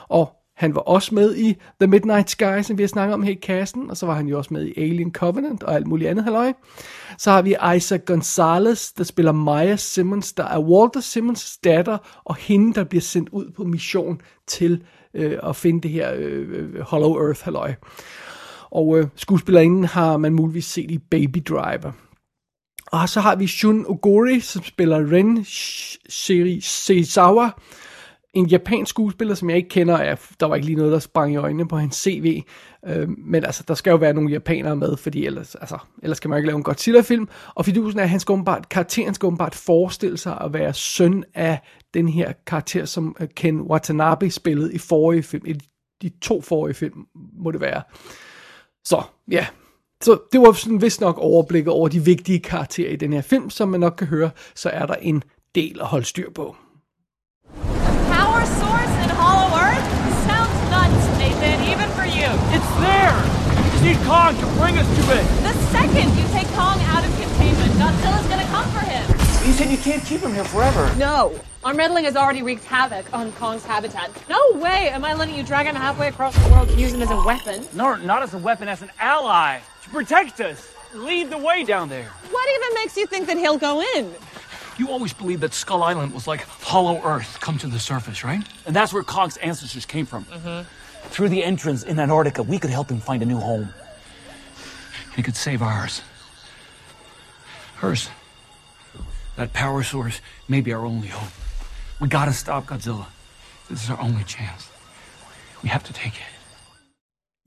og 0.09 0.39
han 0.59 0.75
var 0.75 0.81
også 0.81 1.15
med 1.15 1.35
i 1.35 1.55
The 1.81 1.87
Midnight 1.87 2.29
Sky, 2.29 2.61
som 2.61 2.77
vi 2.77 2.83
har 2.83 2.87
snakket 2.87 3.13
om 3.13 3.23
her 3.23 3.31
i 3.31 3.39
kassen, 3.43 3.89
og 3.89 3.97
så 3.97 4.05
var 4.05 4.13
han 4.13 4.27
jo 4.27 4.37
også 4.37 4.53
med 4.53 4.65
i 4.65 4.73
Alien 4.77 5.11
Covenant 5.11 5.63
og 5.63 5.75
alt 5.75 5.87
muligt 5.87 6.09
andet 6.09 6.23
halløj. 6.23 6.53
Så 7.17 7.31
har 7.31 7.41
vi 7.41 7.55
Isaac 7.75 8.01
Gonzalez, 8.05 8.91
der 8.93 9.03
spiller 9.03 9.31
Maya 9.31 9.75
Simmons, 9.75 10.33
der 10.33 10.43
er 10.43 10.59
Walter 10.59 10.99
Simmons 10.99 11.57
datter, 11.57 11.97
og 12.25 12.35
hende, 12.35 12.73
der 12.73 12.83
bliver 12.83 13.01
sendt 13.01 13.29
ud 13.29 13.51
på 13.51 13.63
mission 13.63 14.21
til 14.47 14.83
øh, 15.13 15.39
at 15.43 15.55
finde 15.55 15.81
det 15.81 15.91
her 15.91 16.13
øh, 16.15 16.47
øh 16.49 16.81
Hollow 16.81 17.25
Earth 17.25 17.43
halløj. 17.43 17.73
Og 18.71 18.99
øh, 18.99 19.07
skuespillerinden 19.15 19.83
har 19.83 20.17
man 20.17 20.33
muligvis 20.33 20.65
set 20.65 20.91
i 20.91 20.97
Baby 20.97 21.43
Driver. 21.49 21.91
Og 22.91 23.09
så 23.09 23.19
har 23.19 23.35
vi 23.35 23.47
Shun 23.47 23.85
Oguri, 23.87 24.39
som 24.39 24.63
spiller 24.63 25.11
Ren 25.11 25.45
Serizawa, 26.61 27.49
en 28.33 28.47
japansk 28.47 28.89
skuespiller, 28.89 29.35
som 29.35 29.49
jeg 29.49 29.57
ikke 29.57 29.69
kender. 29.69 30.03
Ja, 30.03 30.15
der 30.39 30.45
var 30.45 30.55
ikke 30.55 30.65
lige 30.65 30.75
noget, 30.75 30.91
der 30.91 30.99
sprang 30.99 31.33
i 31.33 31.35
øjnene 31.35 31.67
på 31.67 31.77
hans 31.77 31.95
CV. 31.95 32.41
Øh, 32.87 33.09
men 33.09 33.45
altså, 33.45 33.63
der 33.67 33.73
skal 33.73 33.91
jo 33.91 33.97
være 33.97 34.13
nogle 34.13 34.29
japanere 34.29 34.75
med, 34.75 34.97
fordi 34.97 35.25
ellers, 35.25 35.55
altså, 35.55 35.77
ellers 36.03 36.19
kan 36.19 36.29
man 36.29 36.37
ikke 36.37 36.47
lave 36.47 36.57
en 36.57 36.63
Godzilla-film. 36.63 37.27
Og 37.55 37.65
fidusen 37.65 37.99
er, 37.99 38.03
at 38.03 38.09
han 38.09 38.19
skal 38.19 38.33
åbenbart, 38.33 38.69
karakteren 38.69 39.13
skal 39.13 39.27
åbenbart 39.27 39.55
forestille 39.55 40.17
sig 40.17 40.37
at 40.41 40.53
være 40.53 40.73
søn 40.73 41.23
af 41.33 41.59
den 41.93 42.07
her 42.07 42.33
karakter, 42.47 42.85
som 42.85 43.15
øh, 43.19 43.27
Ken 43.35 43.61
Watanabe 43.61 44.29
spillede 44.29 44.73
i 44.73 44.77
forrige 44.77 45.23
film. 45.23 45.45
I 45.45 45.53
de 46.01 46.09
to 46.21 46.41
forrige 46.41 46.73
film, 46.73 47.05
må 47.43 47.51
det 47.51 47.61
være. 47.61 47.81
Så 48.89 49.03
ja, 49.31 49.45
Så 50.03 50.17
det 50.31 50.39
var 50.39 50.51
sådan 50.53 50.81
vist 50.81 51.01
nok 51.01 51.17
overblik 51.17 51.67
over 51.67 51.87
de 51.87 51.99
vigtige 52.05 52.39
karakterer 52.39 52.91
i 52.91 52.95
den 52.95 53.13
her 53.13 53.21
film, 53.21 53.49
som 53.49 53.69
man 53.69 53.79
nok 53.79 53.95
kan 53.97 54.07
høre, 54.07 54.29
så 54.55 54.69
er 54.69 54.85
der 54.85 54.95
en 55.01 55.23
del 55.55 55.77
at 55.81 55.87
holde 55.87 56.05
styr 56.05 56.29
på. 56.31 56.55
Power 58.15 58.43
source 58.59 58.93
in 59.03 59.11
Hollow 59.21 59.49
Earth? 59.67 59.87
Sounds 60.29 60.59
nuts, 60.73 61.05
Nathan, 61.21 61.59
even 61.71 61.89
for 61.97 62.07
you. 62.19 62.29
It's 62.55 62.71
there! 62.85 63.15
We 63.61 63.67
just 63.73 63.85
need 63.89 63.99
Kong 64.11 64.31
to 64.43 64.47
bring 64.59 64.75
us 64.81 64.89
to 64.97 65.03
it! 65.17 65.25
The 65.49 65.55
second 65.75 66.07
you 66.17 66.25
take 66.37 66.49
Kong 66.59 66.77
out 66.93 67.03
of 67.07 67.11
containment, 67.21 67.71
Godzilla's 67.81 68.27
gonna. 68.31 68.48
You 69.49 69.55
said 69.55 69.71
you 69.71 69.79
can't 69.79 70.05
keep 70.05 70.21
him 70.21 70.31
here 70.31 70.43
forever. 70.43 70.95
No. 70.95 71.33
Our 71.63 71.73
meddling 71.73 72.03
has 72.03 72.15
already 72.15 72.43
wreaked 72.43 72.65
havoc 72.65 73.11
on 73.11 73.31
Kong's 73.31 73.65
habitat. 73.65 74.11
No 74.29 74.39
way 74.53 74.89
am 74.89 75.03
I 75.03 75.15
letting 75.15 75.33
you 75.33 75.41
drag 75.41 75.65
him 75.65 75.73
halfway 75.73 76.07
across 76.07 76.37
the 76.37 76.51
world 76.51 76.69
and 76.69 76.79
use 76.79 76.93
him 76.93 77.01
as 77.01 77.09
a 77.09 77.19
weapon. 77.25 77.65
No, 77.73 77.95
not 77.95 78.21
as 78.21 78.35
a 78.35 78.37
weapon, 78.37 78.67
as 78.67 78.83
an 78.83 78.91
ally. 78.99 79.59
To 79.85 79.89
protect 79.89 80.39
us. 80.39 80.71
Lead 80.93 81.31
the 81.31 81.37
way 81.39 81.63
down 81.63 81.89
there. 81.89 82.05
What 82.29 82.47
even 82.47 82.75
makes 82.75 82.95
you 82.95 83.07
think 83.07 83.25
that 83.25 83.37
he'll 83.37 83.57
go 83.57 83.81
in? 83.95 84.13
You 84.77 84.89
always 84.89 85.13
believed 85.13 85.41
that 85.41 85.55
Skull 85.55 85.81
Island 85.81 86.13
was 86.13 86.27
like 86.27 86.41
hollow 86.41 87.01
Earth 87.03 87.39
come 87.39 87.57
to 87.57 87.65
the 87.67 87.79
surface, 87.79 88.23
right? 88.23 88.43
And 88.67 88.75
that's 88.75 88.93
where 88.93 89.01
Kong's 89.01 89.37
ancestors 89.37 89.83
came 89.83 90.05
from. 90.05 90.25
Mm-hmm. 90.25 91.07
Through 91.09 91.29
the 91.29 91.43
entrance 91.43 91.81
in 91.81 91.97
Antarctica, 91.99 92.43
we 92.43 92.59
could 92.59 92.69
help 92.69 92.91
him 92.91 92.99
find 92.99 93.23
a 93.23 93.25
new 93.25 93.39
home. 93.39 93.73
He 95.15 95.23
could 95.23 95.35
save 95.35 95.63
ours. 95.63 96.03
Hers. 97.77 98.09
That 99.39 99.53
power 99.53 99.81
source 99.81 100.21
may 100.47 100.61
be 100.61 100.75
our 100.75 100.85
only 100.85 101.07
hope. 101.07 101.31
We 102.01 102.09
gotta 102.09 102.33
stop 102.33 102.65
Godzilla. 102.65 103.05
This 103.69 103.83
is 103.83 103.89
our 103.89 104.01
only 104.01 104.23
chance. 104.23 104.69
We 105.63 105.69
have 105.69 105.83
to 105.83 105.93
take 105.93 106.15
it. 106.15 106.39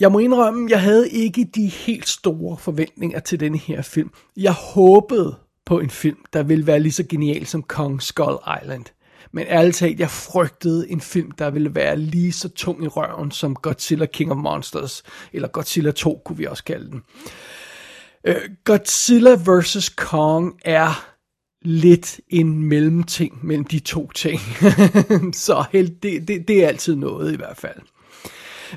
Jeg 0.01 0.13
må 0.13 0.19
indrømme, 0.19 0.71
jeg 0.71 0.81
havde 0.81 1.11
ikke 1.11 1.45
de 1.55 1.67
helt 1.67 2.09
store 2.09 2.59
forventninger 2.59 3.21
til 3.21 3.41
denne 3.41 3.59
her 3.59 3.83
film. 3.83 4.11
Jeg 4.37 4.53
håbede 4.53 5.35
på 5.67 5.79
en 5.79 5.91
film, 5.91 6.17
der 6.33 6.43
ville 6.43 6.67
være 6.67 6.81
lige 6.81 6.93
så 6.93 7.05
genial 7.09 7.47
som 7.47 7.63
Kong 7.63 8.03
Skull 8.03 8.39
Island. 8.63 8.85
Men 9.33 9.47
ærligt 9.49 9.77
talt, 9.77 10.01
jeg 10.01 10.11
frygtede 10.11 10.91
en 10.91 11.01
film, 11.01 11.31
der 11.31 11.51
ville 11.51 11.75
være 11.75 11.97
lige 11.97 12.33
så 12.33 12.49
tung 12.49 12.85
i 12.85 12.89
røven 12.89 13.31
som 13.31 13.55
Godzilla 13.55 14.07
King 14.07 14.31
of 14.33 14.37
Monsters, 14.37 15.03
eller 15.33 15.49
Godzilla 15.49 15.91
2 15.91 16.23
kunne 16.25 16.37
vi 16.37 16.47
også 16.47 16.65
kalde 16.65 16.91
den. 16.91 17.03
Øh, 18.25 18.37
Godzilla 18.65 19.35
vs. 19.35 19.89
Kong 19.89 20.61
er 20.65 21.12
lidt 21.65 22.21
en 22.29 22.63
mellemting 22.63 23.47
mellem 23.47 23.65
de 23.65 23.79
to 23.79 24.11
ting. 24.11 24.41
så 25.35 25.65
held, 25.73 26.01
det, 26.01 26.29
det, 26.29 26.49
det 26.49 26.65
er 26.65 26.69
altid 26.69 26.97
noget 26.97 27.33
i 27.33 27.37
hvert 27.37 27.57
fald. 27.57 27.79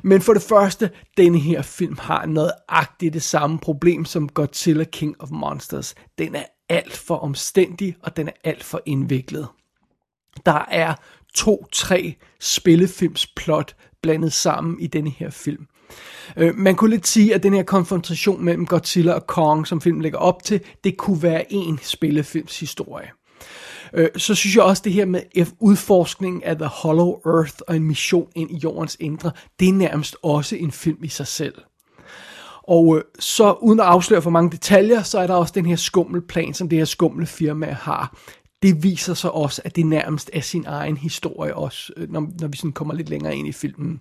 Men 0.04 0.22
for 0.22 0.34
det 0.34 0.42
første, 0.42 0.92
denne 1.18 1.39
her 1.39 1.62
film 1.62 1.98
har 2.01 2.25
noget 2.25 2.51
agtigt 2.70 3.13
det 3.13 3.24
samme 3.24 3.60
problem 3.60 4.06
som 4.06 4.30
Godzilla 4.30 4.84
King 4.84 5.15
of 5.22 5.30
Monsters. 5.32 5.96
Den 6.18 6.36
er 6.36 6.46
alt 6.70 6.98
for 6.98 7.15
omstændig, 7.15 7.96
og 8.01 8.18
den 8.18 8.27
er 8.27 8.32
alt 8.44 8.63
for 8.63 8.82
indviklet. 8.86 9.48
Der 10.46 10.65
er 10.68 10.94
to-tre 11.36 12.15
spillefilmsplot 12.39 13.75
blandet 14.01 14.34
sammen 14.34 14.80
i 14.80 14.88
denne 14.88 15.10
her 15.10 15.30
film. 15.30 15.68
Øh, 16.38 16.58
man 16.58 16.75
kunne 16.75 16.89
lidt 16.89 17.08
sige, 17.08 17.36
at 17.36 17.44
den 17.44 17.54
her 17.54 17.63
konfrontation 17.63 18.46
mellem 18.46 18.65
Godzilla 18.65 19.13
og 19.13 19.27
Kong, 19.27 19.68
som 19.68 19.82
filmen 19.82 20.01
lægger 20.01 20.20
op 20.20 20.44
til, 20.44 20.62
det 20.84 20.98
kunne 20.98 21.24
være 21.24 21.54
en 21.54 21.80
spillefilmshistorie. 21.84 23.08
Øh, 23.94 24.10
så 24.18 24.36
synes 24.36 24.56
jeg 24.56 24.63
også, 24.63 24.82
det 24.86 24.94
her 24.94 25.06
med 25.06 25.22
udforskningen 25.60 26.44
af 26.44 26.56
The 26.56 26.65
Hollow 26.65 27.20
Earth 27.25 27.58
og 27.68 27.75
en 27.75 27.84
mission 27.84 28.27
ind 28.36 28.51
i 28.51 28.60
jordens 28.63 28.98
indre, 29.00 29.32
det 29.60 29.70
er 29.70 29.74
nærmest 29.74 30.15
også 30.24 30.56
en 30.56 30.72
film 30.72 31.04
i 31.04 31.08
sig 31.08 31.27
selv. 31.27 31.56
Og 32.63 32.98
øh, 32.98 33.04
så 33.20 33.51
uden 33.51 33.80
at 33.80 33.86
afsløre 33.86 34.22
for 34.22 34.30
mange 34.30 34.51
detaljer, 34.51 35.04
så 35.04 35.20
er 35.20 35.27
der 35.27 35.34
også 35.34 35.54
den 35.56 35.65
her 35.65 35.75
skummelplan, 35.75 36.54
som 36.54 36.70
det 36.70 36.77
her 36.77 36.86
skumle 36.86 37.25
firma 37.25 37.72
har. 37.72 38.18
Det 38.62 38.84
viser 38.84 39.13
sig 39.13 39.32
også, 39.32 39.62
at 39.65 39.75
det 39.75 39.86
nærmest 39.86 40.30
er 40.34 40.42
sin 40.42 40.65
egen 40.68 40.98
historie 40.98 41.56
også, 41.56 41.94
øh, 41.98 42.12
når, 42.12 42.27
når 42.39 42.48
vi 42.48 42.58
sådan 42.58 42.72
kommer 42.72 42.94
lidt 42.94 43.10
længere 43.10 43.36
ind 43.36 43.48
i 43.48 43.51
filmen. 43.51 44.00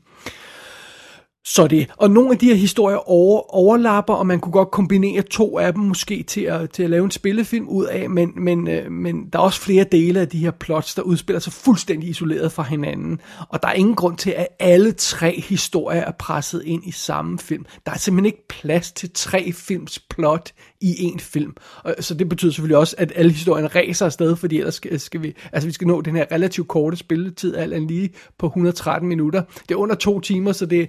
Så 1.46 1.66
det. 1.66 1.90
Og 1.96 2.10
nogle 2.10 2.30
af 2.30 2.38
de 2.38 2.46
her 2.46 2.54
historier 2.54 3.10
over, 3.10 3.54
overlapper, 3.54 4.14
og 4.14 4.26
man 4.26 4.40
kunne 4.40 4.52
godt 4.52 4.70
kombinere 4.70 5.22
to 5.22 5.58
af 5.58 5.72
dem 5.72 5.82
måske 5.82 6.22
til 6.22 6.40
at, 6.40 6.70
til 6.70 6.82
at 6.82 6.90
lave 6.90 7.04
en 7.04 7.10
spillefilm 7.10 7.68
ud 7.68 7.84
af, 7.84 8.10
men, 8.10 8.32
men, 8.36 8.68
øh, 8.68 8.92
men 8.92 9.28
der 9.32 9.38
er 9.38 9.42
også 9.42 9.60
flere 9.60 9.84
dele 9.92 10.20
af 10.20 10.28
de 10.28 10.38
her 10.38 10.50
plots, 10.50 10.94
der 10.94 11.02
udspiller 11.02 11.40
sig 11.40 11.52
fuldstændig 11.52 12.08
isoleret 12.08 12.52
fra 12.52 12.62
hinanden. 12.62 13.20
Og 13.48 13.62
der 13.62 13.68
er 13.68 13.72
ingen 13.72 13.94
grund 13.94 14.16
til, 14.16 14.30
at 14.30 14.46
alle 14.60 14.92
tre 14.92 15.40
historier 15.48 16.00
er 16.00 16.12
presset 16.12 16.62
ind 16.64 16.82
i 16.86 16.90
samme 16.90 17.38
film. 17.38 17.66
Der 17.86 17.92
er 17.92 17.98
simpelthen 17.98 18.26
ikke 18.26 18.48
plads 18.48 18.92
til 18.92 19.10
tre 19.14 19.52
films 19.52 19.98
plot 19.98 20.52
i 20.80 21.02
en 21.04 21.20
film. 21.20 21.52
Og, 21.82 21.94
så 22.00 22.14
det 22.14 22.28
betyder 22.28 22.52
selvfølgelig 22.52 22.76
også, 22.76 22.94
at 22.98 23.12
alle 23.16 23.32
historierne 23.32 23.68
ræser 23.68 24.06
afsted, 24.06 24.36
fordi 24.36 24.58
ellers 24.58 24.74
skal, 24.74 25.00
skal 25.00 25.22
vi, 25.22 25.34
altså 25.52 25.68
vi 25.68 25.72
skal 25.72 25.86
nå 25.86 26.00
den 26.00 26.16
her 26.16 26.24
relativt 26.32 26.68
korte 26.68 26.96
spilletid, 26.96 27.56
alt 27.56 27.86
lige 27.86 28.10
på 28.38 28.46
113 28.46 29.08
minutter. 29.08 29.42
Det 29.68 29.70
er 29.70 29.78
under 29.78 29.94
to 29.94 30.20
timer, 30.20 30.52
så 30.52 30.66
det 30.66 30.88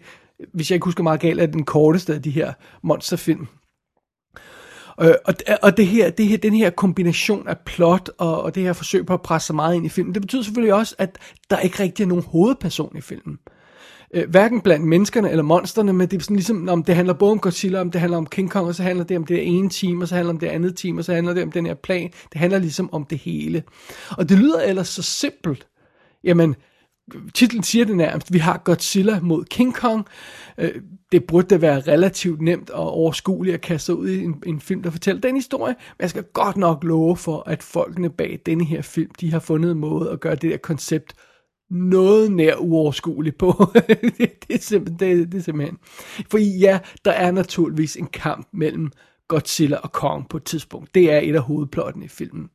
hvis 0.54 0.72
jeg 0.72 0.76
ikke 0.76 0.86
husker 0.86 1.04
meget 1.04 1.20
galt, 1.20 1.42
er 1.42 1.46
den 1.46 1.66
korteste 1.66 2.14
af 2.14 2.22
de 2.22 2.30
her 2.30 2.54
monsterfilm. 2.84 3.48
Øh, 5.02 5.14
og, 5.26 5.34
og 5.62 5.78
det 5.78 5.88
her, 5.88 6.10
det 6.10 6.28
her, 6.28 6.38
den 6.38 6.54
her 6.54 6.70
kombination 6.70 7.48
af 7.48 7.58
plot 7.66 8.10
og, 8.18 8.44
og 8.44 8.56
det 8.56 8.64
her 8.64 8.74
forsøg 8.74 9.06
på 9.06 9.14
at 9.14 9.22
presse 9.22 9.48
så 9.48 9.54
meget 9.54 9.76
ind 9.76 9.86
i 9.86 9.90
filmen, 9.90 10.14
det 10.14 10.22
betyder 10.22 10.44
selvfølgelig 10.44 10.74
også, 10.74 10.96
at 10.98 11.18
der 11.50 11.60
ikke 11.60 11.84
rigtig 11.84 12.04
er 12.04 12.08
nogen 12.08 12.24
hovedperson 12.24 12.98
i 12.98 13.02
filmen. 13.02 13.38
Øh, 14.14 14.30
hverken 14.30 14.62
blandt 14.62 14.86
menneskerne 14.86 15.30
eller 15.30 15.44
monsterne, 15.44 15.94
men 15.94 16.08
det 16.08 16.18
er 16.18 16.22
sådan 16.22 16.36
ligesom, 16.36 16.70
om 16.70 16.84
det 16.84 16.96
handler 16.96 17.14
både 17.14 17.32
om 17.32 17.40
Godzilla, 17.40 17.82
om 17.82 17.92
det 17.92 18.02
handler 18.02 18.18
om 18.18 18.26
King 18.26 18.52
Kong, 18.52 18.68
og 18.68 18.76
så 18.76 18.84
handler 18.84 19.04
det 19.04 19.18
om 19.18 19.26
det 19.26 19.48
ene 19.48 19.70
team, 19.70 20.02
og 20.02 20.08
så 20.08 20.16
handler 20.16 20.34
det 20.34 20.36
om 20.36 20.40
det 20.40 20.48
andet 20.48 20.78
team, 20.78 20.98
og 20.98 21.06
så 21.06 21.14
handler 21.14 21.34
det 21.34 21.44
om 21.44 21.52
den 21.52 21.66
her 21.66 21.74
plan. 21.74 22.12
Det 22.34 22.40
handler 22.40 22.60
ligesom 22.60 22.94
om 22.94 23.06
det 23.06 23.18
hele. 23.18 23.64
Og 24.10 24.30
det 24.30 24.40
lyder 24.40 24.62
ellers 24.62 24.88
så 24.88 25.02
simpelt. 25.02 25.68
Jamen, 26.24 26.56
titlen 27.34 27.64
siger 27.64 27.86
det 27.86 27.98
nærmest, 27.98 28.34
vi 28.34 28.38
har 28.38 28.58
Godzilla 28.58 29.20
mod 29.20 29.46
King 29.46 29.76
Kong. 29.76 30.06
Øh, 30.58 30.82
det 31.12 31.24
burde 31.24 31.48
da 31.48 31.58
være 31.58 31.80
relativt 31.80 32.42
nemt 32.42 32.70
og 32.70 32.92
overskueligt 32.92 33.54
at 33.54 33.62
kaste 33.62 33.86
sig 33.86 33.96
ud 33.96 34.10
i 34.10 34.24
en, 34.24 34.44
en 34.46 34.60
film, 34.60 34.84
der 34.84 34.90
fortæller 34.90 35.22
den 35.22 35.36
historie. 35.36 35.76
Men 35.98 36.02
jeg 36.02 36.10
skal 36.10 36.24
godt 36.24 36.58
nok 36.58 36.84
love 36.84 37.18
for, 37.18 37.44
at 37.50 37.64
folkene 37.64 38.10
bag 38.10 38.40
denne 38.46 38.66
her 38.66 38.82
film, 38.82 39.12
de 39.22 39.32
har 39.32 39.40
fundet 39.40 39.72
en 39.72 39.80
måde 39.80 40.12
at 40.12 40.20
gøre 40.20 40.36
det 40.36 40.52
der 40.52 40.58
koncept 40.58 41.14
noget 41.70 42.32
nær 42.32 42.56
uoverskueligt 42.56 43.38
på. 43.38 43.72
det, 43.74 44.02
det, 44.48 44.56
er 44.56 44.60
simpelthen, 44.60 45.20
det, 45.20 45.32
det 45.32 45.38
er 45.38 45.44
simpelthen. 45.44 45.78
For 46.32 46.38
ja, 46.38 46.80
der 47.06 47.12
er 47.12 47.32
naturligvis 47.32 47.96
en 47.96 48.08
kamp 48.08 48.48
mellem 48.54 48.92
Godzilla 49.28 49.78
og 49.78 49.92
Kong 49.92 50.30
på 50.30 50.38
et 50.38 50.44
tidspunkt. 50.44 50.96
Det 50.96 51.12
er 51.12 51.20
et 51.20 51.36
af 51.36 51.42
hovedplottene 51.42 52.06
i 52.06 52.08
filmen. 52.08 52.50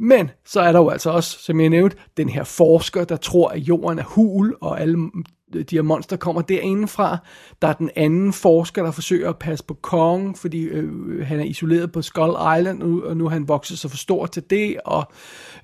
Men 0.00 0.30
så 0.44 0.60
er 0.60 0.72
der 0.72 0.78
jo 0.78 0.88
altså 0.88 1.10
også, 1.10 1.38
som 1.38 1.60
jeg 1.60 1.68
nævnte, 1.68 1.96
den 2.16 2.28
her 2.28 2.44
forsker, 2.44 3.04
der 3.04 3.16
tror, 3.16 3.48
at 3.48 3.58
jorden 3.58 3.98
er 3.98 4.04
hul, 4.04 4.56
og 4.60 4.80
alle 4.80 5.10
de 5.54 5.76
her 5.76 5.82
monster 5.82 6.16
kommer 6.16 6.42
derindefra. 6.42 7.18
Der 7.62 7.68
er 7.68 7.72
den 7.72 7.90
anden 7.96 8.32
forsker, 8.32 8.82
der 8.82 8.90
forsøger 8.90 9.28
at 9.28 9.38
passe 9.38 9.64
på 9.64 9.74
Kong, 9.74 10.38
fordi 10.38 10.62
øh, 10.62 11.26
han 11.26 11.40
er 11.40 11.44
isoleret 11.44 11.92
på 11.92 12.02
Skull 12.02 12.58
Island, 12.58 12.82
og 12.82 13.16
nu 13.16 13.24
har 13.24 13.30
han 13.30 13.48
vokset 13.48 13.78
så 13.78 13.88
for 13.88 13.96
stor 13.96 14.26
til 14.26 14.42
det. 14.50 14.76
Og 14.84 15.04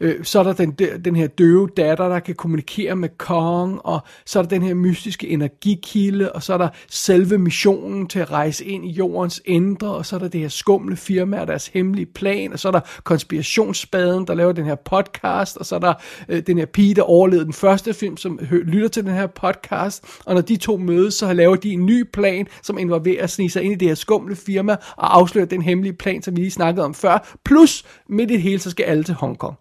øh, 0.00 0.24
så 0.24 0.38
er 0.38 0.42
der 0.42 0.52
den, 0.52 0.70
den 1.04 1.16
her 1.16 1.26
døve 1.26 1.68
datter, 1.76 2.08
der 2.08 2.20
kan 2.20 2.34
kommunikere 2.34 2.96
med 2.96 3.08
Kong, 3.18 3.80
og 3.84 4.00
så 4.26 4.38
er 4.38 4.42
der 4.42 4.48
den 4.48 4.62
her 4.62 4.74
mystiske 4.74 5.28
energikilde, 5.28 6.32
og 6.32 6.42
så 6.42 6.54
er 6.54 6.58
der 6.58 6.68
selve 6.90 7.38
missionen 7.38 8.06
til 8.06 8.18
at 8.18 8.30
rejse 8.30 8.64
ind 8.64 8.84
i 8.84 8.90
jordens 8.90 9.42
indre, 9.44 9.88
og 9.88 10.06
så 10.06 10.16
er 10.16 10.20
der 10.20 10.28
det 10.28 10.40
her 10.40 10.48
skumle 10.48 10.96
firma 10.96 11.40
og 11.40 11.46
deres 11.46 11.66
hemmelige 11.66 12.06
plan, 12.06 12.52
og 12.52 12.58
så 12.58 12.68
er 12.68 12.72
der 12.72 12.80
konspirationsspaden, 13.04 14.26
der 14.26 14.34
laver 14.34 14.52
den 14.52 14.64
her 14.64 14.74
podcast, 14.74 15.56
og 15.56 15.66
så 15.66 15.74
er 15.74 15.78
der 15.78 15.94
øh, 16.28 16.42
den 16.46 16.58
her 16.58 16.66
pige, 16.66 16.94
der 16.94 17.02
overlevede 17.02 17.44
den 17.44 17.52
første 17.52 17.94
film, 17.94 18.16
som 18.16 18.38
hø- 18.42 18.62
lytter 18.62 18.88
til 18.88 19.04
den 19.04 19.12
her 19.12 19.26
podcast, 19.26 19.75
og 20.24 20.34
når 20.34 20.40
de 20.40 20.56
to 20.56 20.76
mødes, 20.76 21.14
så 21.14 21.32
laver 21.32 21.56
de 21.56 21.72
en 21.72 21.86
ny 21.86 22.02
plan, 22.12 22.46
som 22.62 22.78
involverer 22.78 23.22
at 23.22 23.30
snige 23.30 23.50
sig 23.50 23.62
ind 23.62 23.72
i 23.72 23.76
det 23.76 23.88
her 23.88 23.94
skumle 23.94 24.36
firma, 24.36 24.76
og 24.96 25.16
afsløre 25.16 25.46
den 25.46 25.62
hemmelige 25.62 25.92
plan, 25.92 26.22
som 26.22 26.36
vi 26.36 26.40
lige 26.40 26.50
snakkede 26.50 26.84
om 26.84 26.94
før, 26.94 27.36
plus 27.44 27.84
midt 28.08 28.30
i 28.30 28.34
det 28.34 28.42
hele, 28.42 28.58
så 28.58 28.70
skal 28.70 28.84
alle 28.84 29.04
til 29.04 29.14
Hongkong. 29.14 29.56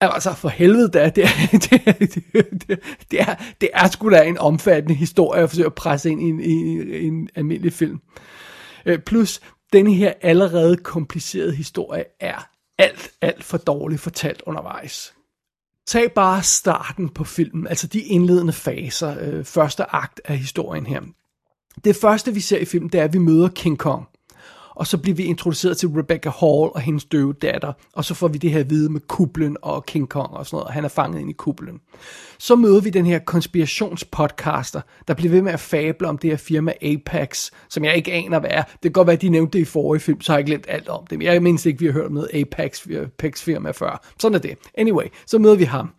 Altså 0.00 0.34
for 0.34 0.48
helvede 0.48 0.88
da, 0.88 1.08
det 1.08 1.24
er, 1.24 1.28
det, 1.52 1.62
det, 1.74 1.82
er, 2.34 2.76
det, 3.10 3.20
er, 3.20 3.34
det 3.60 3.68
er 3.74 3.88
sgu 3.88 4.10
da 4.10 4.22
en 4.22 4.38
omfattende 4.38 4.94
historie 4.94 5.42
at 5.42 5.50
forsøge 5.50 5.66
at 5.66 5.74
presse 5.74 6.10
ind 6.10 6.22
i 6.22 6.24
en, 6.24 6.40
i 6.40 7.06
en 7.06 7.28
almindelig 7.34 7.72
film. 7.72 8.00
Øh, 8.86 8.98
plus, 8.98 9.40
denne 9.72 9.94
her 9.94 10.12
allerede 10.22 10.76
komplicerede 10.76 11.54
historie 11.54 12.04
er 12.20 12.48
alt, 12.78 13.10
alt 13.22 13.44
for 13.44 13.56
dårligt 13.56 14.00
fortalt 14.00 14.42
undervejs. 14.46 15.14
Tag 15.90 16.12
bare 16.12 16.42
starten 16.42 17.08
på 17.08 17.24
filmen, 17.24 17.66
altså 17.66 17.86
de 17.86 18.00
indledende 18.00 18.52
faser, 18.52 19.16
øh, 19.20 19.44
første 19.44 19.94
akt 19.94 20.20
af 20.24 20.38
historien 20.38 20.86
her. 20.86 21.00
Det 21.84 21.96
første 21.96 22.34
vi 22.34 22.40
ser 22.40 22.58
i 22.58 22.64
filmen, 22.64 22.90
det 22.92 23.00
er, 23.00 23.04
at 23.04 23.12
vi 23.12 23.18
møder 23.18 23.48
King 23.48 23.78
Kong 23.78 24.08
og 24.80 24.86
så 24.86 24.98
bliver 24.98 25.16
vi 25.16 25.22
introduceret 25.22 25.76
til 25.76 25.88
Rebecca 25.88 26.30
Hall 26.30 26.70
og 26.74 26.80
hendes 26.80 27.04
døve 27.04 27.32
datter, 27.32 27.72
og 27.92 28.04
så 28.04 28.14
får 28.14 28.28
vi 28.28 28.38
det 28.38 28.50
her 28.50 28.62
vide 28.62 28.92
med 28.92 29.00
kublen 29.00 29.56
og 29.62 29.86
King 29.86 30.08
Kong 30.08 30.30
og 30.30 30.46
sådan 30.46 30.56
noget, 30.56 30.66
og 30.66 30.72
han 30.72 30.84
er 30.84 30.88
fanget 30.88 31.20
ind 31.20 31.30
i 31.30 31.32
kublen. 31.32 31.80
Så 32.38 32.56
møder 32.56 32.80
vi 32.80 32.90
den 32.90 33.06
her 33.06 33.18
konspirationspodcaster, 33.18 34.80
der 35.08 35.14
bliver 35.14 35.30
ved 35.30 35.42
med 35.42 35.52
at 35.52 35.60
fable 35.60 36.08
om 36.08 36.18
det 36.18 36.30
her 36.30 36.36
firma 36.36 36.72
Apex, 36.82 37.50
som 37.68 37.84
jeg 37.84 37.96
ikke 37.96 38.12
aner, 38.12 38.38
hvad 38.38 38.50
er. 38.52 38.62
Det 38.62 38.82
kan 38.82 38.92
godt 38.92 39.06
være, 39.06 39.16
at 39.16 39.22
de 39.22 39.28
nævnte 39.28 39.58
det 39.58 39.62
i 39.62 39.64
forrige 39.64 40.00
film, 40.00 40.20
så 40.20 40.32
har 40.32 40.38
jeg 40.38 40.46
glemt 40.46 40.66
alt 40.68 40.88
om 40.88 41.06
det. 41.06 41.22
Jeg 41.22 41.42
mindst 41.42 41.66
ikke, 41.66 41.80
vi 41.80 41.86
har 41.86 41.92
hørt 41.92 42.06
om 42.06 42.12
noget 42.12 42.30
Apex, 42.34 42.86
Apex 42.90 43.42
firma 43.42 43.70
før. 43.70 44.06
Sådan 44.18 44.34
er 44.34 44.38
det. 44.38 44.58
Anyway, 44.74 45.06
så 45.26 45.38
møder 45.38 45.56
vi 45.56 45.64
ham. 45.64 45.90